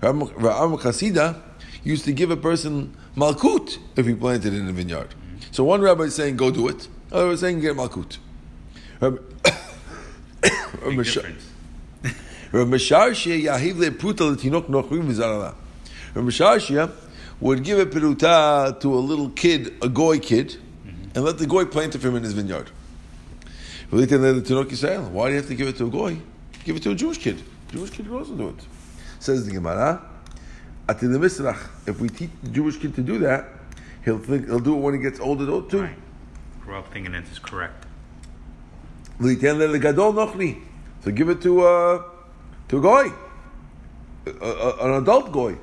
Ra'am 0.00 0.78
Chasida 0.78 1.40
used 1.82 2.04
to 2.04 2.12
give 2.12 2.30
a 2.30 2.36
person 2.36 2.96
malkut 3.16 3.78
if 3.96 4.06
he 4.06 4.14
planted 4.14 4.54
in 4.54 4.68
a 4.68 4.72
vineyard. 4.72 5.12
So 5.50 5.64
one 5.64 5.80
rabbi 5.80 6.04
is 6.04 6.14
saying, 6.14 6.36
"Go 6.36 6.52
do 6.52 6.68
it." 6.68 6.86
Other 7.10 7.32
is 7.32 7.40
saying, 7.40 7.58
"Get 7.60 7.74
malkut." 7.74 8.18
Rabbi- 9.00 9.18
Big 10.40 10.52
Rabbi- 10.82 11.02
difference. 11.02 11.48
Rav 12.52 12.68
Mesharshia 12.68 13.42
yahiv 13.42 13.78
le 13.78 13.90
pruta 13.90 14.36
letinok 14.36 14.68
nochrim 14.68 15.08
v'zarala. 15.08 15.54
Rav 16.14 16.24
Mesharshia 16.24 16.92
would 17.42 17.64
give 17.64 17.78
a 17.80 17.86
peruta 17.86 18.80
to 18.80 18.94
a 18.94 19.02
little 19.10 19.28
kid, 19.30 19.74
a 19.82 19.88
goy 19.88 20.20
kid, 20.20 20.56
and 21.14 21.24
let 21.24 21.38
the 21.38 21.46
goy 21.46 21.64
plant 21.64 21.94
it 21.94 21.98
for 21.98 22.08
him 22.08 22.16
in 22.16 22.22
his 22.22 22.32
vineyard. 22.32 22.70
Why 23.90 24.06
do 24.06 24.14
you 24.14 25.36
have 25.36 25.48
to 25.48 25.54
give 25.54 25.68
it 25.68 25.76
to 25.76 25.86
a 25.86 25.90
goy? 25.90 26.18
Give 26.64 26.76
it 26.76 26.82
to 26.84 26.92
a 26.92 26.94
Jewish 26.94 27.18
kid. 27.18 27.42
Jewish 27.72 27.90
kid 27.90 28.06
can 28.06 28.14
also 28.14 28.34
do 28.34 28.48
it. 28.48 28.64
Says 29.18 29.44
the 29.44 29.52
Gemara. 29.52 30.00
at 30.88 31.00
the 31.00 31.06
misrach. 31.06 31.58
If 31.86 32.00
we 32.00 32.08
teach 32.08 32.30
the 32.42 32.50
Jewish 32.50 32.78
kid 32.78 32.94
to 32.94 33.02
do 33.02 33.18
that, 33.18 33.48
he'll 34.04 34.18
think 34.18 34.46
he'll 34.46 34.60
do 34.60 34.76
it 34.76 34.80
when 34.80 34.94
he 34.94 35.00
gets 35.00 35.20
older 35.20 35.46
too. 35.68 35.82
Right. 35.82 35.98
Up 36.76 36.92
thinking 36.92 37.12
this 37.12 37.30
is 37.32 37.38
correct. 37.38 37.86
L'iten 39.18 39.58
le 39.58 39.78
gadol 39.78 40.12
nochli. 40.12 40.62
So 41.04 41.10
give 41.10 41.28
it 41.28 41.42
to 41.42 41.60
uh, 41.62 42.02
to 42.68 42.78
a 42.78 42.80
goy, 42.80 43.12
a, 44.26 44.46
a, 44.46 44.86
an 44.86 45.02
adult 45.02 45.32
goy. 45.32 45.58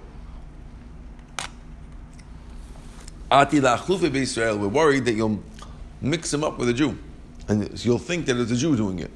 Ati 3.31 3.59
la'achlufe 3.59 4.13
Israel. 4.15 4.57
We're 4.57 4.67
worried 4.67 5.05
that 5.05 5.13
you'll 5.13 5.41
mix 6.01 6.33
him 6.33 6.43
up 6.43 6.57
with 6.57 6.69
a 6.69 6.73
Jew, 6.73 6.97
and 7.47 7.83
you'll 7.85 7.99
think 7.99 8.25
that 8.25 8.37
it's 8.37 8.51
a 8.51 8.55
Jew 8.55 8.75
doing 8.75 8.99
it. 8.99 9.11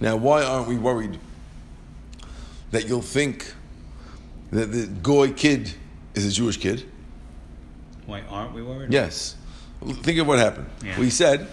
Now, 0.00 0.16
why 0.16 0.44
aren't 0.44 0.68
we 0.68 0.76
worried 0.76 1.18
that 2.70 2.88
you'll 2.88 3.02
think 3.02 3.52
that 4.52 4.72
the 4.72 4.86
goy 4.86 5.32
kid 5.32 5.74
is 6.14 6.26
a 6.26 6.30
Jewish 6.30 6.56
kid? 6.56 6.84
Why 8.06 8.22
aren't 8.22 8.54
we 8.54 8.62
worried? 8.62 8.92
Yes. 8.92 9.36
Think 10.02 10.18
of 10.18 10.26
what 10.26 10.38
happened. 10.38 10.68
Yeah. 10.84 10.98
We 10.98 11.10
said, 11.10 11.46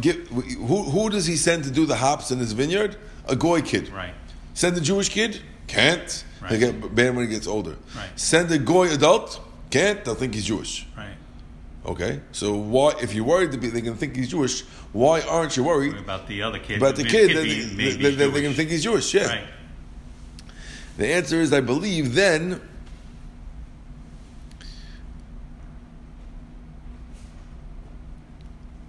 give, 0.00 0.26
who, 0.28 0.82
who 0.82 1.10
does 1.10 1.26
he 1.26 1.36
send 1.36 1.64
to 1.64 1.70
do 1.70 1.86
the 1.86 1.96
hops 1.96 2.30
in 2.30 2.38
his 2.38 2.52
vineyard? 2.52 2.96
A 3.28 3.36
goy 3.36 3.62
kid. 3.62 3.88
Right. 3.88 4.14
Send 4.54 4.76
a 4.76 4.80
Jewish 4.80 5.08
kid? 5.08 5.40
Can't. 5.66 6.24
They 6.48 6.58
Right. 6.58 6.60
get 6.60 6.94
banned 6.94 7.16
when 7.16 7.28
he 7.28 7.32
gets 7.32 7.46
older. 7.46 7.76
Right. 7.96 8.08
Send 8.16 8.50
a 8.50 8.58
goy 8.58 8.92
adult? 8.92 9.40
Can't. 9.70 10.04
They'll 10.04 10.14
think 10.14 10.34
he's 10.34 10.44
Jewish. 10.44 10.86
Right. 10.96 11.14
Okay. 11.86 12.20
So 12.32 12.54
why, 12.56 12.94
if 13.00 13.14
you're 13.14 13.24
worried 13.24 13.52
that 13.52 13.60
going 13.60 13.84
to 13.84 13.94
think 13.94 14.16
he's 14.16 14.28
Jewish, 14.30 14.62
why 14.92 15.20
aren't 15.22 15.56
you 15.56 15.64
worried 15.64 15.96
About 15.96 16.26
the 16.26 16.42
other 16.42 16.58
kid. 16.58 16.76
about 16.78 16.96
the 16.96 17.04
Maybe- 17.04 17.10
kid 17.16 17.36
that, 17.36 17.42
be- 17.44 17.62
that- 17.62 17.76
maybe 17.76 18.14
they're 18.16 18.28
going 18.28 18.32
to 18.32 18.40
Jewish. 18.42 18.56
think 18.56 18.70
he's 18.70 18.82
Jewish? 18.82 19.14
Yeah. 19.14 19.26
Right. 19.28 19.44
The 20.98 21.06
answer 21.08 21.40
is, 21.40 21.52
I 21.52 21.60
believe 21.60 22.14
then. 22.14 22.60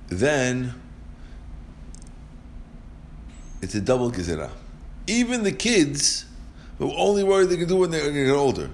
Then 0.09 0.73
it's 3.61 3.75
a 3.75 3.81
double 3.81 4.11
gezerah. 4.11 4.51
Even 5.07 5.43
the 5.43 5.51
kids 5.51 6.25
who 6.77 6.91
only 6.95 7.23
worry 7.23 7.45
they 7.45 7.57
can 7.57 7.67
do 7.67 7.77
when 7.77 7.91
they're 7.91 8.35
older. 8.35 8.69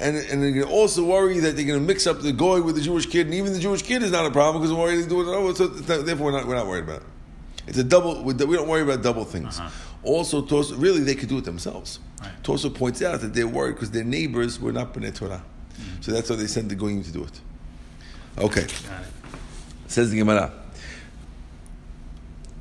And, 0.00 0.16
and 0.16 0.42
they're 0.42 0.64
also 0.64 1.04
worry 1.04 1.40
that 1.40 1.56
they're 1.56 1.66
going 1.66 1.78
to 1.78 1.86
mix 1.86 2.06
up 2.06 2.22
the 2.22 2.32
goy 2.32 2.62
with 2.62 2.74
the 2.74 2.80
Jewish 2.80 3.04
kid, 3.06 3.26
and 3.26 3.34
even 3.34 3.52
the 3.52 3.60
Jewish 3.60 3.82
kid 3.82 4.02
is 4.02 4.10
not 4.10 4.24
a 4.24 4.30
problem 4.30 4.62
because 4.62 4.74
we're 4.74 4.82
worried 4.84 5.04
they 5.04 5.08
do 5.08 5.20
it. 5.20 5.26
Oh, 5.26 5.52
so 5.52 5.66
therefore, 5.66 6.26
we're 6.26 6.32
not, 6.32 6.46
we're 6.46 6.54
not 6.54 6.66
worried 6.66 6.84
about 6.84 7.02
it. 7.02 7.06
It's 7.66 7.78
a 7.78 7.84
double. 7.84 8.24
We 8.24 8.32
don't 8.32 8.66
worry 8.66 8.82
about 8.82 9.02
double 9.02 9.24
things. 9.26 9.60
Uh-huh. 9.60 9.70
Also, 10.02 10.40
Tosa, 10.42 10.74
really, 10.76 11.00
they 11.00 11.14
could 11.14 11.28
do 11.28 11.36
it 11.36 11.44
themselves. 11.44 12.00
Right. 12.20 12.30
Tosa 12.42 12.70
points 12.70 13.02
out 13.02 13.20
that 13.20 13.34
they're 13.34 13.46
worried 13.46 13.74
because 13.74 13.90
their 13.90 14.04
neighbors 14.04 14.58
were 14.58 14.72
not 14.72 14.94
B'nai 14.94 15.14
Torah. 15.14 15.42
So 16.00 16.12
that's 16.12 16.30
why 16.30 16.36
they 16.36 16.46
sent 16.46 16.70
the 16.70 16.74
Goyim 16.74 17.02
to 17.02 17.12
do 17.12 17.22
it. 17.22 17.40
Okay, 18.38 18.62
Got 18.62 19.02
it. 19.02 19.08
says 19.86 20.10
the 20.10 20.18
Gemara. 20.18 20.52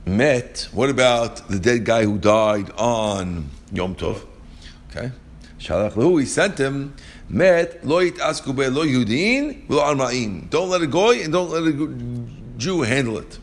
Met, 0.05 0.67
what 0.71 0.89
about 0.89 1.47
the 1.47 1.59
dead 1.59 1.85
guy 1.85 2.03
who 2.03 2.17
died 2.17 2.71
on 2.71 3.49
Yom 3.71 3.95
Tov? 3.95 4.25
Okay. 4.89 5.11
Shalach 5.59 6.19
he 6.19 6.25
sent 6.25 6.57
him. 6.57 6.95
Met, 7.27 7.85
lo 7.85 8.01
asku 8.01 8.55
be 8.55 8.67
lo 8.67 8.83
yudin, 8.83 9.69
lo 9.69 9.83
alma'im. 9.83 10.49
Don't 10.49 10.69
let 10.69 10.81
a 10.81 10.87
goy 10.87 11.21
and 11.21 11.31
don't 11.31 11.51
let 11.51 11.63
a 11.63 12.57
Jew 12.57 12.81
handle 12.81 13.17
it. 13.19 13.37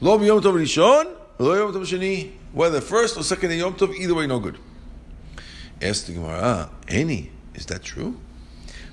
Lo 0.00 0.18
b'yom 0.18 0.42
tov 0.42 0.54
rishon, 0.54 1.16
lo 1.38 1.54
yom 1.54 1.72
tov 1.72 1.82
sheni. 1.82 2.32
Whether 2.54 2.80
first 2.80 3.16
or 3.16 3.24
second 3.24 3.50
day 3.50 3.58
Yom 3.58 3.74
Tov, 3.74 3.92
either 3.96 4.14
way, 4.14 4.28
no 4.28 4.38
good. 4.38 4.58
Ask 5.82 6.06
the 6.06 6.12
Gemara, 6.12 6.70
any, 6.86 7.32
is 7.52 7.66
that 7.66 7.82
true? 7.82 8.20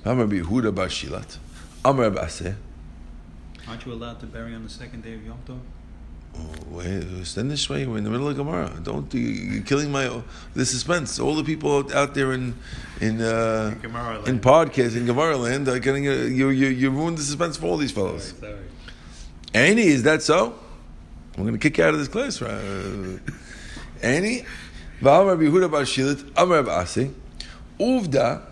Amar 0.04 0.26
Yehuda 0.26 0.74
bar 0.74 0.88
Shilat. 0.88 1.38
Amar. 1.84 2.06
Aren't 2.08 3.86
you 3.86 3.92
allowed 3.92 4.18
to 4.18 4.26
bury 4.26 4.52
on 4.52 4.64
the 4.64 4.68
second 4.68 5.04
day 5.04 5.14
of 5.14 5.24
Yom 5.24 5.38
Tov? 5.46 5.60
Oh, 6.34 6.40
wait, 6.70 7.04
stand 7.26 7.50
this 7.50 7.68
way. 7.68 7.86
We're 7.86 7.98
in 7.98 8.04
the 8.04 8.10
middle 8.10 8.28
of 8.28 8.36
Gemara. 8.36 8.72
Don't 8.82 9.12
you- 9.12 9.20
you're 9.20 9.62
killing 9.62 9.92
my 9.92 10.22
the 10.54 10.64
suspense. 10.64 11.18
All 11.18 11.34
the 11.34 11.44
people 11.44 11.76
out- 11.78 11.92
out 11.92 12.14
there 12.14 12.32
in 12.32 12.54
in 13.00 13.20
uh, 13.20 13.74
land. 13.84 14.28
in 14.28 14.40
podcast 14.40 14.96
in 14.96 15.04
Gemara 15.06 15.36
land 15.36 15.68
are 15.68 15.78
getting 15.78 16.06
a, 16.08 16.14
you 16.38 16.48
you 16.48 16.68
you 16.68 16.90
ruined 16.90 17.18
the 17.18 17.22
suspense 17.22 17.56
for 17.56 17.66
all 17.66 17.76
these 17.76 17.92
fellows. 17.92 18.32
Sorry. 18.40 18.54
Annie, 19.54 19.88
is 19.88 20.02
that 20.04 20.22
so? 20.22 20.54
I'm 21.36 21.42
going 21.44 21.52
to 21.52 21.58
kick 21.58 21.76
you 21.78 21.84
out 21.84 21.92
of 21.94 21.98
this 21.98 22.08
class. 22.08 22.40
Right? 22.40 23.20
Annie, 24.02 24.44
V'amar 25.02 25.36
Yehuda 25.36 25.70
bar 25.70 25.82
Shilat, 25.82 26.24
Amar 26.36 26.62
Uvda 27.78 28.42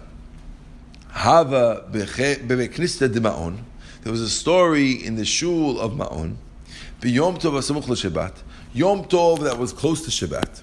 Hava 1.08 1.84
bebeknista 1.90 3.12
de 3.12 3.20
Ma'on. 3.20 3.58
There 4.02 4.12
was 4.12 4.20
a 4.22 4.28
story 4.30 4.92
in 4.92 5.16
the 5.16 5.24
shul 5.24 5.78
of 5.80 5.92
Ma'on. 5.92 6.36
Yom 7.02 7.36
Tov 7.36 7.52
Shabbat. 7.52 8.34
Yom 8.74 9.04
Tov 9.04 9.40
that 9.40 9.58
was 9.58 9.72
close 9.72 10.02
to 10.04 10.10
Shabbat, 10.10 10.60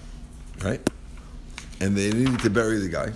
right? 0.63 0.81
And 1.79 1.95
they 1.95 2.11
needed 2.11 2.39
to 2.39 2.49
bury 2.49 2.77
the 2.79 2.89
guy. 2.89 3.13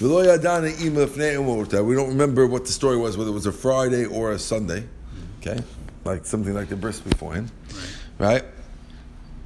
Umorta. 0.00 1.84
We 1.84 1.94
don't 1.94 2.08
remember 2.08 2.46
what 2.46 2.64
the 2.64 2.72
story 2.72 2.96
was, 2.96 3.16
whether 3.18 3.30
it 3.30 3.34
was 3.34 3.46
a 3.46 3.52
Friday 3.52 4.06
or 4.06 4.32
a 4.32 4.38
Sunday. 4.38 4.84
Okay, 5.40 5.62
like 6.04 6.24
something 6.24 6.54
like 6.54 6.68
the 6.68 6.76
bris 6.76 7.00
beforehand, 7.00 7.50
right? 8.18 8.44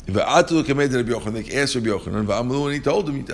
Yochanan. 0.06 1.48
They 1.48 1.60
asked 1.60 1.74
Rabbi 1.74 1.88
Yochanan. 1.88 2.64
And 2.64 2.74
he 2.74 2.80
told 2.80 3.08
him. 3.08 3.26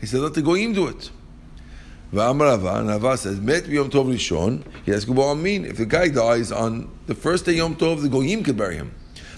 He 0.00 0.06
said, 0.06 0.20
"Let 0.20 0.34
the 0.34 0.42
goyim 0.42 0.72
do 0.72 0.86
it." 0.88 1.10
V'amar 2.12 2.78
and 2.78 2.88
Rava 2.88 3.16
says, 3.16 3.40
"Met 3.40 3.64
b'yom 3.64 3.90
tov 3.90 4.06
rishon." 4.06 4.62
He 4.84 4.92
asks, 4.92 5.10
"Amin." 5.10 5.64
If 5.64 5.76
the 5.78 5.86
guy 5.86 6.08
dies 6.08 6.52
on 6.52 6.88
the 7.06 7.14
first 7.14 7.44
day 7.46 7.54
Yom 7.54 7.74
Tov, 7.76 8.02
the 8.02 8.08
goyim 8.08 8.44
could 8.44 8.56
bury 8.56 8.76
him. 8.76 8.92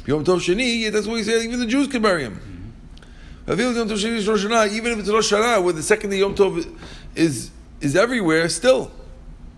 Yom 0.07 0.25
Tov 0.25 0.39
Sheni, 0.39 0.91
that's 0.91 1.07
what 1.07 1.17
he 1.17 1.25
said. 1.25 1.43
Even 1.43 1.61
the 1.61 1.67
Jews 1.67 1.89
could 1.89 2.03
bury 2.03 2.23
him. 2.23 2.41
Even 3.47 3.77
if 3.77 3.91
it's 4.99 5.09
Rosh 5.11 5.33
Hashanah, 5.33 5.63
where 5.63 5.73
the 5.73 5.83
second 5.83 6.11
day 6.11 6.19
Yom 6.19 6.35
Tov 6.35 6.67
is 7.15 7.51
is 7.81 7.97
everywhere, 7.97 8.49
still. 8.49 8.91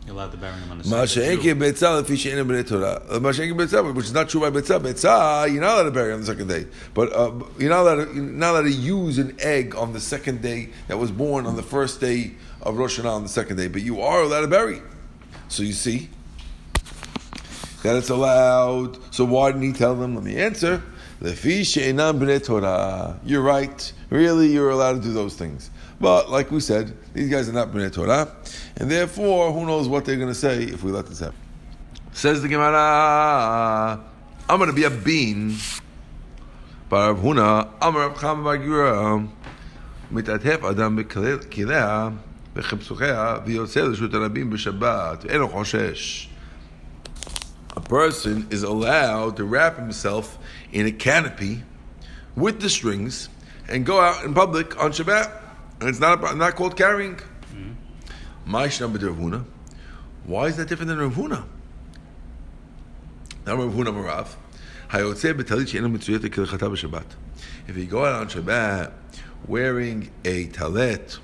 You're 0.07 0.15
allowed 0.15 0.33
to 0.33 0.39
bury 0.39 0.55
him 0.55 0.73
on 0.73 0.79
the 0.79 0.89
Ma 0.89 1.05
second 1.05 1.43
day. 1.43 1.55
betzah 1.55 2.03
lefi 2.03 2.17
she'enim 2.19 2.49
b'nei 2.49 2.67
Torah. 2.67 3.03
Uh, 3.09 3.21
Ma 3.21 3.33
she'enke 3.33 3.55
betzah, 3.57 3.95
which 3.95 4.07
is 4.07 4.13
not 4.13 4.29
true 4.29 4.41
by 4.41 4.51
betzah. 4.51 4.81
Betzah, 4.81 5.53
you're 5.53 5.61
not 5.61 5.75
allowed 5.75 5.83
to 5.85 5.91
bury 5.91 6.13
on 6.13 6.21
the 6.21 6.27
second 6.27 6.49
day, 6.49 6.67
but 6.95 7.13
uh, 7.13 7.33
you're 7.59 7.71
not 7.71 7.81
allowed 7.83 8.07
to, 8.07 8.15
you're 8.15 8.25
not 8.25 8.53
allowed 8.53 8.63
to 8.63 8.73
use 8.73 9.19
an 9.19 9.37
egg 9.41 9.77
on 9.77 9.93
the 9.93 10.01
second 10.01 10.41
day 10.43 10.71
that 10.89 10.99
was 10.99 11.11
born 11.11 11.47
on 11.47 11.57
the 11.57 11.63
first 11.63 12.01
day 12.01 12.33
of 12.63 12.77
Rosh 12.79 12.99
Hashanah 12.99 13.13
on 13.13 13.23
the 13.23 13.29
second 13.29 13.57
day. 13.57 13.69
But 13.69 13.83
you 13.83 14.01
are 14.01 14.23
allowed 14.23 14.41
to 14.41 14.49
bury. 14.49 14.81
So 15.49 15.63
you 15.63 15.73
see 15.73 16.09
that 17.83 17.97
it's 17.97 18.11
allowed. 18.11 18.99
So 19.15 19.25
why 19.27 19.53
didn't 19.53 19.67
he 19.67 19.73
tell 19.73 19.95
them? 19.95 20.15
Let 20.15 20.25
me 20.25 20.37
answer. 20.37 20.83
Lefi 21.21 21.67
she'enam 21.67 22.19
b'nei 22.19 22.43
Torah. 22.43 23.21
You're 23.25 23.43
right. 23.43 23.93
Really, 24.09 24.49
you're 24.49 24.71
allowed 24.71 24.95
to 24.95 25.01
do 25.03 25.13
those 25.13 25.37
things. 25.37 25.71
But 26.00 26.30
like 26.30 26.52
we 26.52 26.60
said, 26.60 26.96
these 27.14 27.30
guys 27.30 27.48
are 27.48 27.54
not 27.54 27.72
b'nei 27.72 27.92
Torah, 27.92 28.36
and 28.78 28.92
therefore, 28.92 29.52
who 29.54 29.66
knows 29.66 29.88
what 29.88 30.06
they're 30.06 30.18
going 30.18 30.30
to 30.30 30.36
say 30.36 30.64
if 30.64 30.84
we 30.84 30.92
let 30.92 31.08
this 31.08 31.20
happen. 31.20 31.38
Says 32.12 32.42
the 32.42 32.48
Gemara, 32.48 34.02
I'm 34.50 34.58
going 34.58 34.70
to 34.70 34.76
be 34.76 34.84
a 34.84 34.90
bean. 34.90 35.58
But 36.90 37.16
Rav 37.16 37.20
Huna, 37.20 37.70
Amar 37.82 38.10
Rav 38.10 38.18
Chama 38.18 38.44
bar 38.44 38.58
Gira, 38.58 39.28
מתעטף 40.12 40.64
אדם 40.64 40.96
בכליה, 40.96 42.10
בחפצוחיה, 42.56 43.38
ויוצא 43.46 43.82
לרשות 43.82 44.14
הרבים 44.14 44.50
בשבת, 44.50 45.26
ואינו 45.28 45.50
חושש. 45.50 46.30
A 47.76 47.82
person 47.82 48.48
is 48.50 48.64
allowed 48.64 49.36
to 49.36 49.44
wrap 49.44 49.78
himself 49.78 50.38
in 50.72 50.86
a 50.86 50.92
canopy 50.92 51.64
with 52.36 52.62
the 52.62 52.70
strings 52.70 53.28
and 53.68 53.86
go 53.86 54.00
out 54.00 54.24
in 54.24 54.34
public 54.34 54.82
on 54.82 54.92
Shabbat. 54.92 55.30
And 55.81 55.89
it's 55.89 56.01
not, 56.01 56.37
not 56.37 56.57
called 56.57 56.77
carrying. 56.77 57.19
Ma'ishna 58.47 58.93
b'Rav 58.93 59.17
Huna. 59.17 59.45
Why 60.25 60.47
is 60.47 60.57
that 60.57 60.69
different 60.69 60.89
than 60.89 60.99
Rav 60.99 61.15
Huna? 61.15 61.45
Now 63.47 63.57
Rav 63.57 63.73
Huna 63.73 63.87
Marav. 63.87 64.35
Hayotze 64.91 65.33
b'talit 65.33 65.69
she'ena 65.69 65.89
mitzuyet 65.89 66.23
l'kilchata 66.23 66.69
b'Shabbat. 66.69 67.05
If 67.69 67.77
you 67.77 67.87
go 67.87 68.05
out 68.05 68.21
on 68.21 68.29
Shabbat 68.29 68.93
wearing 69.47 70.11
a 70.25 70.47
talet 70.49 71.19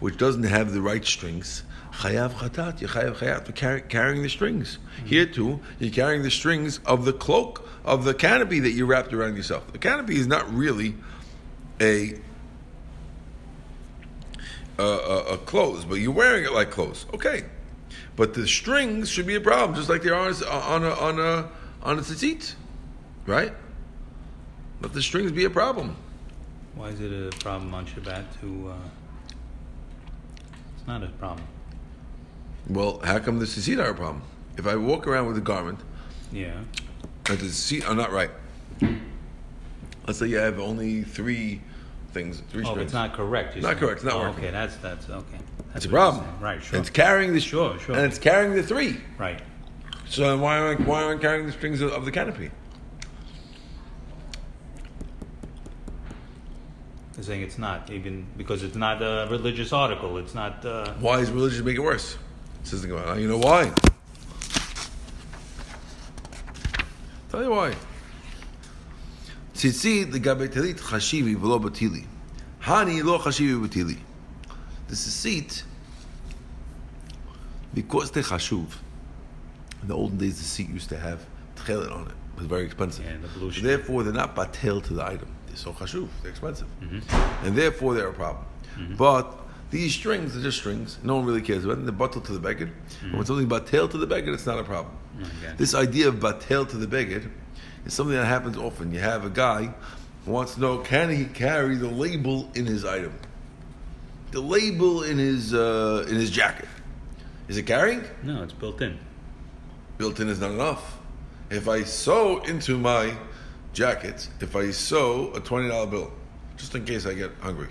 which 0.00 0.18
doesn't 0.18 0.42
have 0.42 0.72
the 0.72 0.82
right 0.82 1.04
strings, 1.04 1.62
chayav 1.92 2.32
chatat, 2.32 2.80
you 2.80 2.88
chayav 2.88 3.16
chayav 3.16 3.46
for 3.46 3.52
carrying 3.52 4.22
the 4.22 4.28
strings. 4.28 4.78
Mm-hmm. 4.96 5.06
Here 5.06 5.26
too, 5.26 5.60
you're 5.78 5.92
carrying 5.92 6.22
the 6.22 6.30
strings 6.30 6.80
of 6.84 7.04
the 7.04 7.12
cloak 7.12 7.66
of 7.84 8.04
the 8.04 8.12
canopy 8.12 8.60
that 8.60 8.72
you 8.72 8.84
wrapped 8.84 9.12
around 9.12 9.36
yourself. 9.36 9.72
The 9.72 9.78
canopy 9.78 10.16
is 10.16 10.26
not 10.26 10.52
really 10.52 10.96
a 11.80 12.18
a, 14.78 14.82
a, 14.82 15.24
a 15.34 15.38
clothes, 15.38 15.84
but 15.84 15.96
you're 15.96 16.12
wearing 16.12 16.44
it 16.44 16.52
like 16.52 16.70
clothes. 16.70 17.06
Okay, 17.14 17.44
but 18.16 18.34
the 18.34 18.46
strings 18.46 19.08
should 19.08 19.26
be 19.26 19.34
a 19.36 19.40
problem, 19.40 19.76
just 19.76 19.88
like 19.88 20.02
they 20.02 20.10
are 20.10 20.28
on 20.28 20.84
a 20.84 20.90
on 20.90 21.18
a 21.20 21.48
on 21.82 21.98
a 21.98 22.02
tzitzit, 22.02 22.54
right? 23.26 23.52
Let 24.80 24.92
the 24.92 25.02
strings 25.02 25.32
be 25.32 25.44
a 25.44 25.50
problem. 25.50 25.96
Why 26.74 26.88
is 26.88 27.00
it 27.00 27.12
a 27.12 27.36
problem 27.38 27.72
on 27.74 27.86
Shabbat 27.86 28.24
to? 28.40 28.70
Uh, 28.72 28.88
it's 30.76 30.86
not 30.86 31.02
a 31.02 31.08
problem. 31.08 31.46
Well, 32.68 33.00
how 33.04 33.18
come 33.18 33.38
the 33.38 33.44
tzitzit 33.46 33.82
are 33.82 33.90
a 33.90 33.94
problem? 33.94 34.22
If 34.56 34.66
I 34.66 34.76
walk 34.76 35.06
around 35.06 35.26
with 35.26 35.36
a 35.36 35.40
garment 35.40 35.80
Yeah. 36.32 36.52
and 37.28 37.38
the 37.38 37.46
tzitzit 37.46 37.88
are 37.88 37.94
not 37.94 38.12
right, 38.12 38.30
let's 40.06 40.18
say 40.18 40.26
you 40.26 40.36
have 40.38 40.58
only 40.58 41.02
three 41.02 41.60
things, 42.14 42.42
three 42.48 42.62
Oh, 42.62 42.70
strings. 42.70 42.84
it's 42.86 42.94
not 42.94 43.12
correct. 43.12 43.56
Not 43.56 43.62
saying. 43.64 43.76
correct, 43.78 43.96
it's 43.96 44.04
not 44.04 44.14
Oh, 44.14 44.20
working. 44.20 44.44
Okay, 44.44 44.50
that's 44.50 44.76
that's 44.76 45.10
okay. 45.10 45.38
That's 45.72 45.76
It's 45.76 45.86
a 45.86 45.88
problem. 45.88 46.24
Right. 46.40 46.62
Sure. 46.62 46.78
It's 46.78 46.88
carrying 46.88 47.34
the 47.34 47.40
Sure, 47.40 47.78
sure. 47.80 47.96
and 47.96 48.04
it's 48.06 48.18
carrying 48.18 48.54
the 48.54 48.62
three. 48.62 49.00
right. 49.18 49.42
So 50.08 50.38
why 50.38 50.58
am 50.58 50.64
I 50.80 50.84
why 50.84 51.02
am 51.02 51.18
I 51.18 51.20
carrying 51.20 51.46
the 51.46 51.52
strings 51.52 51.80
of, 51.80 51.90
of 51.92 52.04
the 52.04 52.10
canopy? 52.12 52.50
They're 57.14 57.24
saying 57.24 57.42
it's 57.42 57.58
not 57.58 57.90
even 57.90 58.26
because 58.36 58.62
it's 58.62 58.76
not 58.76 59.00
a 59.02 59.28
religious 59.30 59.72
article. 59.72 60.18
It's 60.18 60.34
not. 60.34 60.64
Uh, 60.64 60.92
Why 61.00 61.20
is 61.20 61.30
religion 61.30 61.64
make 61.64 61.76
it 61.76 61.80
worse? 61.80 62.16
Says 62.64 62.82
the 62.82 62.88
Gemara. 62.88 63.18
You 63.18 63.28
know 63.28 63.38
why? 63.38 63.72
Tell 67.30 67.42
you 67.42 67.50
why. 67.50 67.74
Tzitzit 69.64 70.12
legabe 70.12 70.46
talit 70.46 70.78
chashivi 70.78 71.34
v'lo 71.34 71.58
batili. 71.58 72.04
Hani 72.60 73.02
lo 73.02 73.18
chashivi 73.18 73.66
batili. 73.66 73.96
This 74.88 75.06
is 75.06 75.14
seat 75.14 75.64
because 77.72 78.10
they 78.10 78.20
chashuv. 78.20 78.66
In 79.80 79.88
the 79.88 79.94
olden 79.94 80.18
days, 80.18 80.36
the 80.36 80.44
seat 80.44 80.68
used 80.68 80.90
to 80.90 80.98
have 80.98 81.24
tchelet 81.56 81.90
on 81.90 82.08
it. 82.08 82.08
It 82.08 82.40
was 82.40 82.46
very 82.46 82.66
expensive. 82.66 83.06
Yeah, 83.06 83.16
the 83.22 83.52
So 83.54 83.60
therefore, 83.62 84.02
they're 84.02 84.12
not 84.12 84.36
batel 84.36 84.84
to 84.84 84.92
the 84.92 85.02
item. 85.02 85.34
They're 85.46 85.56
so 85.56 85.72
chashuv. 85.72 86.08
They're 86.20 86.30
expensive. 86.30 86.68
Mm-hmm. 86.82 87.46
And 87.46 87.56
therefore, 87.56 87.94
they're 87.94 88.08
a 88.08 88.12
problem. 88.12 88.44
But 88.98 89.34
these 89.70 89.94
strings 89.94 90.36
are 90.36 90.42
just 90.42 90.58
strings. 90.58 90.98
No 91.02 91.16
one 91.16 91.24
really 91.24 91.40
cares 91.40 91.64
about 91.64 91.76
them. 91.76 91.86
They're 91.86 92.08
batel 92.08 92.22
to 92.22 92.32
the 92.32 92.38
beggar. 92.38 92.70
But 93.02 93.16
when 93.16 93.24
something 93.24 93.48
batel 93.48 93.90
to 93.90 93.96
the 93.96 94.06
beggar, 94.06 94.34
it's 94.34 94.44
not 94.44 94.58
a 94.58 94.64
problem. 94.64 94.94
Okay. 95.22 95.54
This 95.56 95.74
idea 95.74 96.08
of 96.08 96.16
batel 96.16 96.68
to 96.68 96.76
the 96.76 96.86
beggar 96.86 97.22
is 97.86 97.94
something 97.94 98.16
that 98.16 98.24
happens 98.26 98.56
often. 98.56 98.92
You 98.92 99.00
have 99.00 99.24
a 99.24 99.30
guy 99.30 99.70
who 100.24 100.30
wants 100.32 100.54
to 100.54 100.60
know 100.60 100.78
can 100.78 101.10
he 101.10 101.24
carry 101.26 101.76
the 101.76 101.88
label 101.88 102.50
in 102.54 102.66
his 102.66 102.84
item? 102.84 103.12
The 104.30 104.40
label 104.40 105.02
in 105.02 105.18
his 105.18 105.54
uh, 105.54 106.04
in 106.08 106.14
his 106.16 106.30
jacket. 106.30 106.68
Is 107.48 107.56
it 107.58 107.64
carrying? 107.64 108.02
no, 108.22 108.42
it's 108.42 108.52
built 108.54 108.80
in. 108.80 108.98
built 109.98 110.18
in 110.20 110.28
is 110.28 110.40
not 110.40 110.50
enough. 110.50 110.98
If 111.50 111.68
I 111.68 111.82
sew 111.84 112.38
into 112.38 112.78
my 112.78 113.14
jacket, 113.74 114.28
if 114.40 114.56
I 114.56 114.70
sew 114.70 115.32
a 115.34 115.40
twenty 115.40 115.68
dollar 115.68 115.86
bill, 115.86 116.12
just 116.56 116.74
in 116.74 116.84
case 116.84 117.04
I 117.06 117.12
get 117.14 117.30
hungry, 117.40 117.68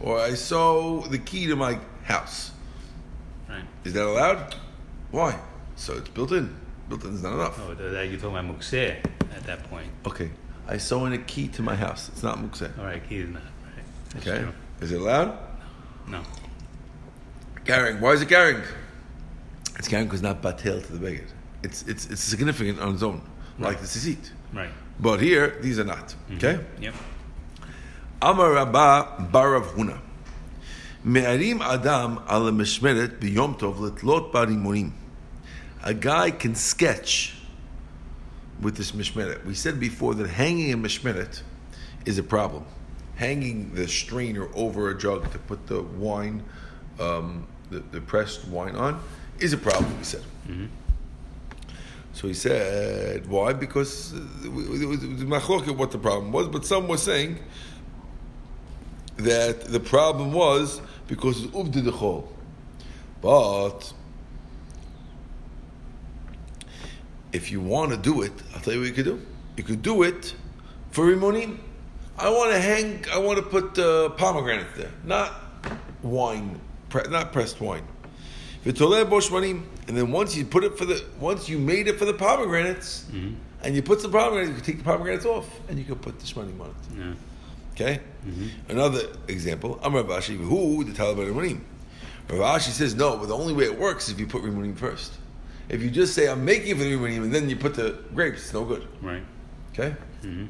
or 0.00 0.20
I 0.20 0.34
sew 0.34 1.00
the 1.08 1.18
key 1.18 1.46
to 1.46 1.56
my 1.56 1.78
house, 2.04 2.52
Right. 3.48 3.64
is 3.84 3.94
that 3.94 4.04
allowed? 4.06 4.54
Why? 5.10 5.38
So 5.76 5.94
it's 5.94 6.08
built 6.10 6.32
in. 6.32 6.54
Built 6.88 7.04
in 7.04 7.14
is 7.14 7.22
not 7.22 7.34
enough. 7.34 7.60
Oh, 7.68 7.74
that 7.74 8.08
you're 8.08 8.18
talking 8.20 8.36
about 8.36 8.58
mukseh 8.58 8.96
at 9.34 9.42
that 9.44 9.64
point. 9.70 9.88
Okay, 10.06 10.30
I 10.68 10.76
sew 10.78 11.04
in 11.06 11.12
a 11.12 11.18
key 11.18 11.48
to 11.48 11.62
my 11.62 11.74
house. 11.74 12.08
It's 12.10 12.22
not 12.22 12.38
mukseh. 12.38 12.78
All 12.78 12.84
right, 12.84 13.06
key 13.08 13.18
is 13.18 13.30
not. 13.30 13.42
Right. 13.42 13.84
That's 14.10 14.26
Okay, 14.26 14.38
true. 14.42 14.52
is 14.80 14.92
it 14.92 15.00
allowed? 15.00 15.38
No. 16.08 16.22
Carrying. 17.64 18.00
Why 18.00 18.12
is 18.12 18.22
it 18.22 18.28
carrying? 18.28 18.62
It's 19.78 19.88
carrying 19.88 20.06
because 20.06 20.22
not 20.22 20.40
batel 20.42 20.84
to 20.86 20.92
the 20.92 20.98
beggar. 20.98 21.24
It's 21.62 21.82
it's 21.82 22.06
it's 22.06 22.20
significant 22.22 22.78
on 22.80 22.94
its 22.94 23.02
own, 23.02 23.20
like 23.58 23.80
the 23.80 23.86
tzitzit. 23.86 24.30
Right. 24.52 24.70
But 25.00 25.20
here, 25.20 25.58
these 25.60 25.78
are 25.78 25.84
not. 25.84 26.08
Mm-hmm. 26.30 26.36
Okay. 26.36 26.64
Yep. 26.80 26.94
Amar 28.22 28.52
Rabba 28.52 29.28
Barav 29.32 29.64
Huna. 29.74 29.98
Me'arim 31.04 31.60
Adam 31.60 32.20
ala 32.30 32.50
meshmeret 32.52 33.18
biyom 33.18 33.58
tov 33.58 33.76
letlot 33.76 34.32
barimonim. 34.32 34.92
A 35.82 35.94
guy 35.94 36.30
can 36.30 36.54
sketch 36.54 37.34
with 38.60 38.76
this 38.76 38.92
mishmeret. 38.92 39.44
We 39.44 39.54
said 39.54 39.78
before 39.78 40.14
that 40.14 40.28
hanging 40.28 40.72
a 40.72 40.76
mishmeret 40.76 41.42
is 42.04 42.18
a 42.18 42.22
problem. 42.22 42.64
Hanging 43.16 43.74
the 43.74 43.88
strainer 43.88 44.48
over 44.54 44.90
a 44.90 44.98
jug 44.98 45.30
to 45.32 45.38
put 45.38 45.66
the 45.66 45.82
wine, 45.82 46.42
um, 47.00 47.46
the, 47.70 47.80
the 47.90 48.00
pressed 48.00 48.46
wine 48.48 48.76
on, 48.76 49.00
is 49.38 49.52
a 49.52 49.58
problem. 49.58 49.96
We 49.98 50.04
said. 50.04 50.22
So 52.12 52.28
he 52.28 52.34
said, 52.34 53.26
why? 53.26 53.52
Because 53.52 54.14
uh, 54.14 54.16
it 54.44 54.48
was 54.50 55.04
it 55.04 55.28
machloket 55.28 55.76
what 55.76 55.90
the 55.90 55.98
problem 55.98 56.32
was, 56.32 56.48
but 56.48 56.64
some 56.64 56.88
were 56.88 56.96
saying 56.96 57.38
that 59.18 59.60
the 59.62 59.80
problem 59.80 60.32
was 60.32 60.80
because 61.08 61.44
it's 61.44 61.54
uvdi 61.54 61.84
the. 61.84 62.22
But 63.20 63.92
if 67.36 67.50
you 67.52 67.60
want 67.60 67.90
to 67.92 67.98
do 67.98 68.22
it, 68.22 68.32
I'll 68.54 68.60
tell 68.60 68.72
you 68.74 68.80
what 68.80 68.88
you 68.88 68.94
could 68.94 69.04
do. 69.04 69.20
You 69.56 69.64
could 69.64 69.82
do 69.82 70.02
it 70.02 70.34
for 70.90 71.04
rimonim. 71.06 71.58
I 72.18 72.30
want 72.30 72.50
to 72.52 72.60
hang. 72.60 73.04
I 73.12 73.18
want 73.18 73.38
to 73.38 73.44
put 73.56 73.78
uh, 73.78 74.08
pomegranate 74.10 74.74
there, 74.74 74.90
not 75.04 75.34
wine, 76.02 76.58
pre- 76.88 77.08
not 77.10 77.32
pressed 77.32 77.60
wine. 77.60 77.86
V'toleh 78.64 79.08
bo 79.08 79.18
shmanim. 79.18 79.62
And 79.86 79.96
then 79.96 80.10
once 80.10 80.34
you 80.34 80.44
put 80.44 80.64
it 80.64 80.76
for 80.78 80.84
the, 80.84 81.04
once 81.20 81.48
you 81.48 81.58
made 81.58 81.86
it 81.86 81.98
for 81.98 82.06
the 82.06 82.14
pomegranates, 82.14 83.04
and 83.62 83.74
you 83.76 83.82
put 83.82 84.00
some 84.00 84.10
pomegranates, 84.10 84.48
you 84.48 84.54
can 84.56 84.64
take 84.64 84.78
the 84.78 84.84
pomegranates 84.84 85.26
off, 85.26 85.46
and 85.68 85.78
you 85.78 85.84
can 85.84 85.96
put 85.96 86.18
the 86.18 86.26
shmanim 86.26 86.58
on 86.60 86.70
it. 86.70 86.98
Yeah. 86.98 87.14
Okay? 87.72 88.00
Another 88.68 89.02
example, 89.28 89.78
Amar 89.82 90.02
Rashi, 90.02 90.36
who 90.36 90.82
the 90.84 90.92
Taliban 90.92 91.32
Rimunim. 91.32 91.60
Rashi 92.28 92.70
says, 92.70 92.94
no, 92.94 93.16
but 93.18 93.28
the 93.28 93.36
only 93.36 93.52
way 93.52 93.64
it 93.64 93.78
works 93.78 94.08
is 94.08 94.14
if 94.14 94.20
you 94.20 94.26
put 94.26 94.42
Rimunim 94.42 94.76
first. 94.76 95.12
If 95.68 95.82
you 95.82 95.90
just 95.90 96.14
say, 96.14 96.28
I'm 96.28 96.44
making 96.44 96.68
it 96.68 96.76
for 96.76 96.84
the 96.84 96.92
Rimunim, 96.92 97.24
and 97.24 97.34
then 97.34 97.50
you 97.50 97.56
put 97.56 97.74
the 97.74 97.98
grapes, 98.14 98.42
it's 98.42 98.52
no 98.52 98.64
good. 98.64 98.86
Right. 99.02 99.22
Okay? 99.72 99.94
Mhm. 100.22 100.48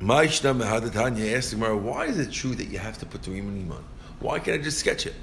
Ma'ishna 0.00 0.54
Mehadatanya 0.54 1.34
asked 1.36 1.52
Gemara, 1.52 1.76
why 1.76 2.04
is 2.04 2.18
it 2.18 2.30
true 2.30 2.54
that 2.54 2.66
you 2.66 2.78
have 2.78 2.98
to 2.98 3.06
put 3.06 3.22
the 3.22 3.30
Rimunim 3.30 3.70
on? 3.70 3.84
Why 4.20 4.38
can't 4.38 4.60
I 4.60 4.62
just 4.62 4.78
sketch 4.78 5.06
it? 5.06 5.14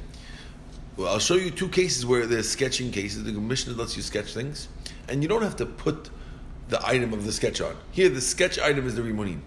Well, 0.98 1.10
I'll 1.14 1.20
show 1.20 1.36
you 1.36 1.52
two 1.52 1.70
cases 1.70 2.06
where 2.06 2.26
there's 2.26 2.50
sketching 2.50 2.92
cases. 2.92 3.24
The 3.24 3.32
Mishnah 3.32 3.74
lets 3.74 3.96
you 3.96 4.04
sketch 4.04 4.34
things, 4.34 4.68
and 5.08 5.22
you 5.22 5.30
don't 5.30 5.44
have 5.44 5.56
to 5.58 5.66
put 5.66 6.10
the 6.70 6.86
item 6.86 7.14
of 7.14 7.26
the 7.26 7.32
sketch 7.32 7.62
on. 7.62 7.76
Here, 7.92 8.10
the 8.10 8.22
sketch 8.22 8.60
item 8.60 8.88
is 8.88 8.96
the 8.96 9.02
rimunim. 9.02 9.42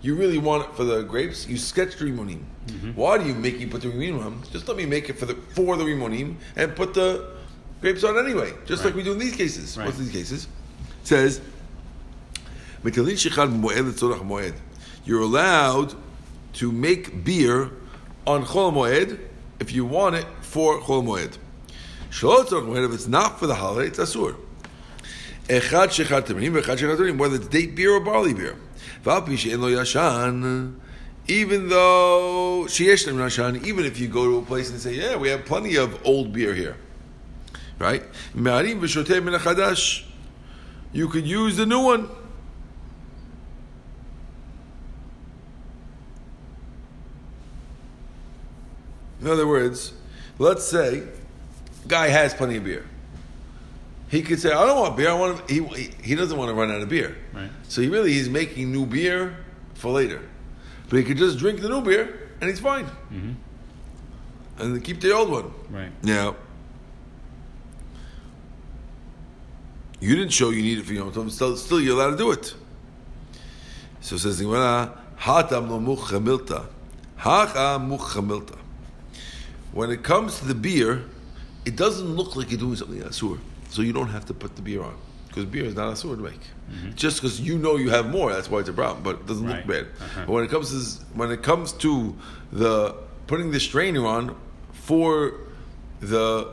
You 0.00 0.14
really 0.14 0.38
want 0.38 0.64
it 0.64 0.76
for 0.76 0.84
the 0.84 1.02
grapes, 1.02 1.48
you 1.48 1.56
sketch 1.56 1.96
the 1.96 2.04
rimunim. 2.04 2.40
Mm-hmm. 2.66 2.92
Why 2.92 3.18
do 3.18 3.26
you 3.26 3.34
make 3.34 3.58
you 3.58 3.66
put 3.66 3.82
the 3.82 3.88
rimunim 3.88 4.24
on? 4.24 4.42
Just 4.52 4.68
let 4.68 4.76
me 4.76 4.86
make 4.86 5.08
it 5.10 5.18
for 5.18 5.26
the 5.26 5.34
for 5.34 5.76
the 5.76 5.84
rimunim 5.84 6.36
and 6.56 6.74
put 6.76 6.94
the 6.94 7.36
grapes 7.80 8.04
on 8.04 8.18
anyway, 8.18 8.52
just 8.66 8.84
like 8.84 8.94
we 8.94 9.02
do 9.02 9.12
in 9.12 9.18
these 9.18 9.34
cases. 9.34 9.76
Right. 9.76 9.86
What's 9.86 9.98
these 9.98 10.12
cases? 10.12 10.46
It 11.02 11.06
says, 11.08 11.40
"Metalin 12.84 13.14
shechad 13.14 13.60
b'moed 13.60 13.90
letzorach 13.90 14.26
moed." 14.26 14.54
You're 15.04 15.22
allowed 15.22 15.94
to 16.54 16.70
make 16.70 17.24
beer 17.24 17.70
on 18.26 18.44
chol 18.44 18.72
moed 18.72 19.18
if 19.58 19.72
you 19.72 19.84
want 19.84 20.14
it 20.14 20.26
for 20.42 20.80
chol 20.80 21.02
moed. 21.02 21.38
Moed 22.10 22.86
if 22.86 22.92
it's 22.92 23.08
not 23.08 23.38
for 23.38 23.46
the 23.46 23.54
holiday, 23.56 23.88
it's 23.88 23.98
asur. 23.98 24.36
Echad 25.48 25.88
shechad 25.88 26.26
tamarim, 26.26 26.60
echad 26.60 26.76
shechad 26.76 26.96
tamarim, 26.96 27.18
whether 27.18 27.36
it's 27.36 27.48
date 27.48 27.74
beer 27.74 27.92
or 27.92 28.00
barley 28.00 28.34
beer. 28.34 28.56
Even 31.30 31.68
though 31.68 32.64
sheyesh 32.66 33.06
nem 33.06 33.16
yashan, 33.16 33.64
even 33.64 33.84
if 33.84 34.00
you 34.00 34.08
go 34.08 34.24
to 34.24 34.38
a 34.38 34.42
place 34.42 34.70
and 34.70 34.80
say, 34.80 34.94
yeah, 34.94 35.16
we 35.16 35.28
have 35.28 35.44
plenty 35.44 35.76
of 35.76 36.06
old 36.06 36.32
beer 36.32 36.54
here, 36.54 36.76
right? 37.78 38.02
You 40.92 41.08
could 41.08 41.26
use 41.26 41.56
the 41.56 41.66
new 41.66 41.80
one. 41.80 42.08
In 49.20 49.26
other 49.26 49.46
words, 49.46 49.92
let's 50.38 50.64
say 50.64 51.02
guy 51.86 52.08
has 52.08 52.32
plenty 52.32 52.56
of 52.56 52.64
beer. 52.64 52.86
He 54.08 54.22
could 54.22 54.40
say, 54.40 54.50
"I 54.52 54.64
don't 54.66 54.78
want 54.80 54.96
beer. 54.96 55.10
I 55.10 55.12
want." 55.14 55.50
He 55.50 55.62
he, 55.62 55.90
he 56.02 56.14
doesn't 56.14 56.36
want 56.38 56.48
to 56.50 56.54
run 56.54 56.70
out 56.70 56.80
of 56.80 56.88
beer. 56.88 57.16
Right. 57.34 57.50
So 57.68 57.82
he 57.82 57.88
really 57.88 58.12
he's 58.12 58.28
making 58.30 58.72
new 58.72 58.86
beer 58.86 59.36
for 59.74 59.92
later, 59.92 60.20
but 60.88 60.98
he 60.98 61.04
could 61.04 61.18
just 61.18 61.38
drink 61.38 61.60
the 61.60 61.68
new 61.68 61.82
beer 61.82 62.30
and 62.40 62.48
he's 62.48 62.60
fine, 62.60 62.86
Mhm. 63.12 63.34
and 64.58 64.82
keep 64.84 65.00
the 65.00 65.12
old 65.12 65.30
one. 65.30 65.50
Right. 65.70 65.90
Now, 66.02 66.36
you 70.00 70.14
didn't 70.14 70.32
show 70.32 70.50
you 70.50 70.62
need 70.62 70.78
it 70.78 70.84
for 70.86 70.92
Yom 70.94 71.10
Tov. 71.12 71.30
Still, 71.30 71.56
still 71.56 71.80
you're 71.80 71.94
allowed 72.00 72.12
to 72.12 72.16
do 72.16 72.30
it. 72.30 72.54
So 74.00 74.14
it 74.14 74.20
says 74.20 74.38
the 74.38 74.44
Gemara, 74.44 74.96
"Hatam 75.20 75.68
lo 75.68 75.80
muchamilta, 75.80 76.66
hacha 77.16 77.78
muchamilta." 77.80 78.56
When 79.72 79.90
it 79.90 80.02
comes 80.02 80.38
to 80.38 80.46
the 80.46 80.54
beer, 80.54 81.04
it 81.64 81.76
doesn't 81.76 82.14
look 82.16 82.36
like 82.36 82.50
you're 82.50 82.60
doing 82.60 82.76
something 82.76 83.00
asur, 83.02 83.38
so 83.78 83.82
you 83.82 83.92
don't 83.92 84.08
have 84.08 84.26
to 84.26 84.34
put 84.34 84.56
the 84.56 84.62
beer 84.62 84.82
on 84.82 84.96
because 85.28 85.44
beer 85.44 85.64
is 85.64 85.76
not 85.76 85.94
asur 85.94 86.16
to 86.16 86.20
make. 86.20 86.40
Just 86.96 87.18
because 87.22 87.40
you 87.40 87.56
know 87.58 87.76
you 87.76 87.90
have 87.90 88.10
more, 88.10 88.32
that's 88.32 88.50
why 88.50 88.58
it's 88.58 88.68
a 88.68 88.72
problem. 88.72 89.04
But 89.04 89.20
it 89.20 89.26
doesn't 89.28 89.46
Right. 89.46 89.58
look 89.58 89.66
bad. 89.68 89.86
Uh-huh. 90.00 90.20
But 90.26 90.32
when 90.32 90.42
it 90.42 90.50
comes 90.50 90.70
to 90.70 90.74
this- 90.74 91.00
when 91.14 91.30
it 91.30 91.44
comes 91.44 91.70
to 91.84 92.16
the 92.52 92.96
putting 93.28 93.52
the 93.52 93.60
strainer 93.60 94.04
on 94.04 94.34
for 94.72 95.34
the 96.00 96.48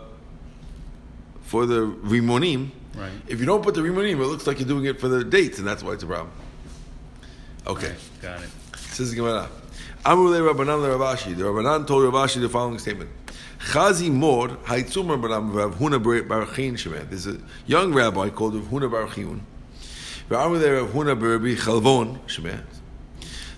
for 1.41 1.65
the 1.65 1.79
rimonim, 2.13 2.69
Right. 2.95 3.09
if 3.27 3.39
you 3.39 3.47
don't 3.47 3.63
put 3.63 3.73
the 3.73 3.81
rimonim, 3.81 4.19
it 4.19 4.27
looks 4.27 4.45
like 4.45 4.59
you're 4.59 4.67
doing 4.67 4.85
it 4.85 4.99
for 4.99 5.07
the 5.07 5.23
dates, 5.23 5.57
and 5.57 5.67
that's 5.67 5.81
why 5.81 5.93
it's 5.93 6.03
a 6.03 6.07
problem. 6.07 6.29
Okay. 7.65 7.87
Right, 7.87 8.21
got 8.21 8.43
it. 8.43 8.49
Says 8.91 9.15
Gemara. 9.15 9.49
Amru 10.07 10.29
le 10.29 10.39
Rabbanan 10.39 10.83
le 10.83 10.95
Rav 10.95 11.17
Ashi. 11.17 11.33
The 11.35 11.45
Rabbanan 11.45 11.87
told 11.87 12.03
Rav 12.03 12.13
Ashi 12.13 12.39
the 12.39 12.47
following 12.47 12.77
statement. 12.77 13.09
Chazi 13.57 14.11
Mor 14.11 14.49
Haitzum 14.49 15.07
Rabbanan 15.07 15.51
Rav 15.51 15.79
Huna 15.79 15.99
Barachin 15.99 16.73
Shemet. 16.73 17.09
There's 17.09 17.25
a 17.25 17.39
young 17.65 17.91
rabbi 17.91 18.29
called 18.29 18.53
Rav 18.53 18.65
Huna 18.65 18.91
Barachin. 18.91 19.39
Amru 20.29 20.59
le 20.59 20.73
Rav 20.73 20.89
Huna 20.91 21.19
Barabi 21.19 21.55
Chalvon 21.55 22.19
Shemet. 22.27 22.63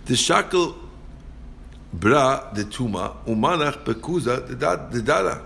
The 0.06 0.14
shakel 0.14 0.76
bra 1.92 2.50
the 2.54 2.64
tuma 2.64 3.18
umanach 3.26 3.84
bekuza 3.84 4.48
the 4.48 5.02
dada. 5.02 5.42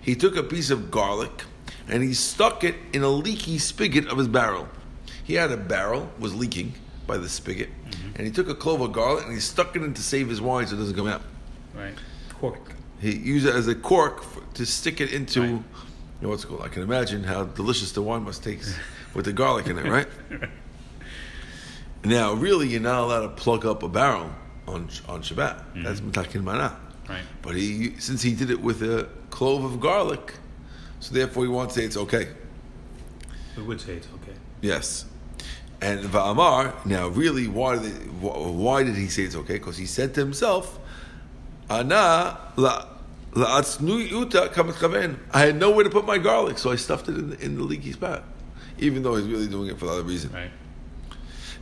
He 0.00 0.16
took 0.16 0.34
a 0.34 0.42
piece 0.42 0.70
of 0.70 0.90
garlic 0.90 1.44
and 1.86 2.02
he 2.02 2.14
stuck 2.14 2.64
it 2.64 2.74
in 2.92 3.04
a 3.04 3.08
leaky 3.08 3.58
spigot 3.58 4.08
of 4.08 4.18
his 4.18 4.26
barrel. 4.26 4.66
He 5.22 5.34
had 5.34 5.52
a 5.52 5.56
barrel 5.56 6.10
was 6.18 6.34
leaking 6.34 6.74
by 7.06 7.18
the 7.18 7.28
spigot, 7.28 7.68
and 8.16 8.26
he 8.26 8.32
took 8.32 8.48
a 8.48 8.54
clove 8.54 8.80
of 8.80 8.92
garlic 8.92 9.24
and 9.24 9.34
he 9.34 9.40
stuck 9.40 9.74
it 9.76 9.82
in 9.82 9.94
to 9.94 10.02
save 10.02 10.28
his 10.28 10.40
wine 10.40 10.66
so 10.66 10.74
it 10.74 10.78
doesn't 10.78 10.96
come 10.96 11.08
out. 11.08 11.22
Right. 11.74 11.94
Cork. 12.40 12.74
He 13.00 13.14
used 13.16 13.46
it 13.46 13.54
as 13.54 13.68
a 13.68 13.74
cork 13.74 14.22
for, 14.22 14.42
to 14.54 14.66
stick 14.66 15.00
it 15.00 15.12
into. 15.12 15.40
Right. 15.40 15.48
You 15.50 15.62
know 16.20 16.28
what's 16.28 16.44
called? 16.44 16.62
I 16.62 16.68
can 16.68 16.82
imagine 16.82 17.24
how 17.24 17.44
delicious 17.44 17.92
the 17.92 18.02
wine 18.02 18.22
must 18.24 18.44
taste 18.44 18.78
with 19.14 19.24
the 19.24 19.32
garlic 19.32 19.66
in 19.66 19.78
it, 19.78 19.86
right? 19.86 20.06
Now, 22.04 22.32
really, 22.32 22.68
you're 22.68 22.80
not 22.80 23.00
allowed 23.00 23.20
to 23.20 23.28
plug 23.28 23.64
up 23.64 23.82
a 23.82 23.88
barrel 23.88 24.30
on 24.66 24.88
on 25.08 25.22
Shabbat. 25.22 25.56
Mm-hmm. 25.56 25.82
That's 25.84 26.00
mitakin 26.00 26.42
mana. 26.42 26.76
Right. 27.08 27.22
But 27.42 27.56
he, 27.56 27.98
since 27.98 28.22
he 28.22 28.34
did 28.34 28.50
it 28.50 28.60
with 28.60 28.82
a 28.82 29.08
clove 29.30 29.64
of 29.64 29.80
garlic, 29.80 30.34
so 31.00 31.14
therefore 31.14 31.46
he 31.46 31.52
to 31.52 31.70
say 31.70 31.84
it's 31.84 31.96
okay. 31.96 32.28
We 33.56 33.62
would 33.62 33.80
say 33.80 33.94
it's 33.94 34.08
okay. 34.14 34.36
Yes. 34.60 35.04
And 35.82 36.04
Va'amar, 36.04 36.86
now 36.86 37.08
really, 37.08 37.48
why 37.48 37.76
did, 37.76 37.92
they, 37.92 38.06
why 38.08 38.84
did 38.84 38.94
he 38.94 39.08
say 39.08 39.24
it's 39.24 39.34
okay? 39.34 39.54
Because 39.54 39.76
he 39.76 39.86
said 39.86 40.14
to 40.14 40.20
himself, 40.20 40.78
Ana 41.68 42.38
la 42.54 42.86
la'atznu'uta 43.32 44.52
kamet 44.52 44.74
chaven. 44.74 45.18
I 45.32 45.40
had 45.40 45.56
nowhere 45.56 45.82
to 45.82 45.90
put 45.90 46.06
my 46.06 46.18
garlic, 46.18 46.58
so 46.58 46.70
I 46.70 46.76
stuffed 46.76 47.08
it 47.08 47.16
in 47.16 47.30
the, 47.30 47.44
in 47.44 47.56
the 47.56 47.64
leaky 47.64 47.90
spot. 47.90 48.22
Even 48.78 49.02
though 49.02 49.16
he's 49.16 49.26
really 49.26 49.48
doing 49.48 49.70
it 49.70 49.78
for 49.78 49.86
the 49.86 49.92
other 49.92 50.02
reason. 50.04 50.32
Right. 50.32 50.52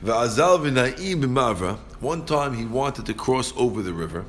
Va'azal 0.05 0.71
v'na'im 0.71 1.23
b'mavra. 1.23 1.79
One 2.01 2.27
time 2.27 2.55
he 2.55 2.67
wanted 2.67 3.07
to 3.07 3.15
cross 3.15 3.55
over 3.57 3.81
the 3.81 3.95
river, 3.95 4.27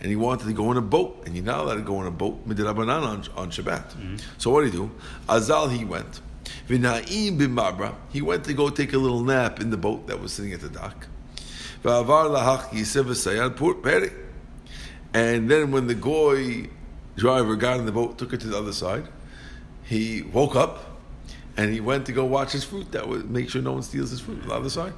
and 0.00 0.10
he 0.10 0.16
wanted 0.16 0.46
to 0.46 0.52
go 0.52 0.72
in 0.72 0.78
a 0.78 0.82
boat, 0.82 1.22
and 1.26 1.36
you're 1.36 1.44
not 1.44 1.60
allowed 1.60 1.74
to 1.76 1.82
go 1.82 2.00
in 2.00 2.08
a 2.08 2.10
boat 2.10 2.40
on, 2.44 2.48
on 2.50 3.50
Shabbat. 3.52 3.92
Mm-hmm. 3.92 4.16
So 4.38 4.50
what 4.50 4.62
did 4.62 4.72
he 4.72 4.78
do? 4.78 4.90
Azal 5.28 5.70
he 5.70 5.84
went. 5.84 6.22
V'na'im 6.68 7.38
b'mavra. 7.38 7.94
He 8.12 8.22
went 8.22 8.44
to 8.44 8.54
go 8.54 8.68
take 8.68 8.92
a 8.92 8.98
little 8.98 9.22
nap 9.22 9.60
in 9.60 9.70
the 9.70 9.76
boat 9.76 10.06
that 10.06 10.20
was 10.20 10.32
sitting 10.32 10.52
at 10.52 10.60
the 10.60 10.68
dock. 10.68 11.06
Va'avar 11.82 12.30
lahach 12.30 12.68
yisev 12.70 13.04
v'sayad 13.04 13.82
peri. 13.82 14.10
And 15.14 15.50
then 15.50 15.70
when 15.70 15.86
the 15.86 15.94
goy 15.94 16.68
driver 17.16 17.56
got 17.56 17.78
in 17.80 17.86
the 17.86 17.92
boat, 17.92 18.18
took 18.18 18.32
it 18.32 18.40
to 18.40 18.46
the 18.46 18.58
other 18.58 18.72
side, 18.72 19.08
he 19.84 20.22
woke 20.22 20.54
up 20.54 21.00
and 21.56 21.72
he 21.72 21.80
went 21.80 22.06
to 22.06 22.12
go 22.12 22.24
watch 22.24 22.52
his 22.52 22.64
fruit. 22.64 22.92
That 22.92 23.08
would 23.08 23.30
make 23.30 23.50
sure 23.50 23.62
no 23.62 23.72
one 23.72 23.82
steals 23.82 24.10
his 24.10 24.20
fruit 24.20 24.42
on 24.42 24.48
the 24.48 24.54
other 24.54 24.70
side. 24.70 24.92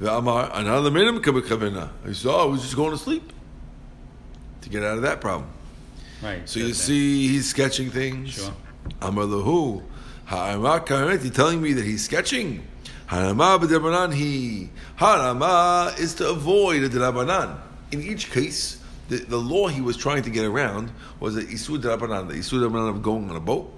V'amar, 0.00 0.50
another 0.54 0.90
minimum. 0.90 1.22
He 1.22 2.14
said, 2.14 2.30
oh, 2.30 2.42
I 2.42 2.44
was 2.44 2.62
just 2.62 2.74
going 2.74 2.90
to 2.92 2.98
sleep 2.98 3.32
to 4.62 4.68
get 4.68 4.82
out 4.82 4.96
of 4.96 5.02
that 5.02 5.20
problem. 5.20 5.48
Right. 6.22 6.48
So 6.48 6.60
you 6.60 6.72
see, 6.72 7.28
he's 7.28 7.48
sketching 7.50 7.90
things. 7.90 8.34
Sure. 8.34 8.54
Amar 9.00 9.24
lahu, 9.24 9.82
karet. 10.28 11.22
He's 11.22 11.30
telling 11.32 11.60
me 11.62 11.72
that 11.72 11.84
he's 11.84 12.04
sketching. 12.04 12.66
Harama 13.08 13.58
b'drabanan 13.58 14.14
he. 14.14 14.70
Harama 14.98 15.98
is 15.98 16.14
to 16.14 16.30
avoid 16.30 16.82
a 16.82 16.88
drabanan. 16.88 17.58
In 17.90 18.02
each 18.02 18.30
case, 18.30 18.82
the, 19.08 19.18
the 19.18 19.36
law 19.36 19.68
he 19.68 19.82
was 19.82 19.96
trying 19.96 20.22
to 20.22 20.30
get 20.30 20.44
around 20.44 20.90
was 21.20 21.34
the 21.34 21.42
isur 21.42 21.78
drabanan, 21.78 22.28
the 22.28 22.34
isur 22.34 22.60
drabanan 22.60 22.88
of 22.88 23.02
going 23.02 23.28
on 23.28 23.36
a 23.36 23.40
boat, 23.40 23.70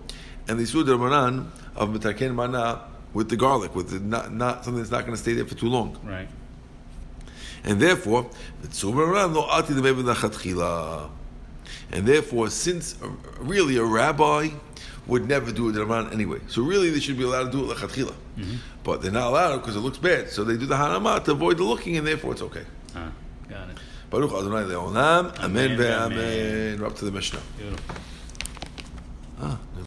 and 0.47 0.59
the 0.59 0.63
isur 0.63 0.85
drabanan 0.85 1.49
of 1.75 1.89
metaken 1.89 2.35
mana 2.35 2.83
with 3.13 3.29
the 3.29 3.37
garlic, 3.37 3.75
with 3.75 3.91
the 3.91 3.99
not, 3.99 4.33
not 4.33 4.65
something 4.65 4.81
that's 4.81 4.93
not 4.93 5.01
going 5.01 5.17
to 5.17 5.21
stay 5.21 5.33
there 5.33 5.45
for 5.45 5.57
too 5.57 5.69
long. 5.69 5.99
Right. 6.05 6.29
And 7.65 7.81
therefore, 7.81 8.31
the 8.63 8.69
isur 8.69 8.93
drabanan 8.93 9.35
lo 9.35 9.49
ati 9.51 9.73
lemeven 9.73 10.05
lachatchila. 10.15 11.11
And 11.91 12.07
therefore, 12.07 12.51
since 12.51 12.97
really 13.41 13.77
a 13.79 13.85
rabbi 13.85 14.51
would 15.07 15.29
never 15.29 15.53
do 15.53 15.69
a 15.69 15.73
drabanan 15.73 16.13
anyway, 16.13 16.39
so 16.49 16.63
really 16.63 16.91
they 16.91 17.01
should 17.01 17.19
be 17.19 17.25
allowed 17.25 17.45
to 17.45 17.51
do 17.53 17.71
it 17.71 17.77
lachatchila. 17.77 18.15
But 18.83 19.03
they're 19.03 19.13
not 19.13 19.29
allowed 19.29 19.59
because 19.59 19.77
it 19.77 19.81
looks 19.81 19.99
bad, 19.99 20.31
so 20.31 20.45
they 20.45 20.57
do 20.57 20.67
the 20.67 20.75
hanama 20.77 21.23
to 21.25 21.33
avoid 21.33 21.59
the 21.59 21.65
looking, 21.65 21.97
and 21.97 22.07
therefore 22.07 22.33
it's 22.33 22.43
okay. 22.43 22.65
Ah, 22.95 23.11
got 23.49 23.69
it. 23.71 23.79
Baruch 24.11 24.33
Adonai 24.33 24.63
Leolam. 24.65 25.37
Amen 25.41 25.73
Amen, 25.73 25.79
ve'amen. 25.79 26.81
We're 26.81 26.87
up 26.87 26.95
to 26.97 27.05
the 27.05 27.11
Mishnah. 27.11 27.41
Beautiful. 27.59 27.95
Ah, 29.41 29.59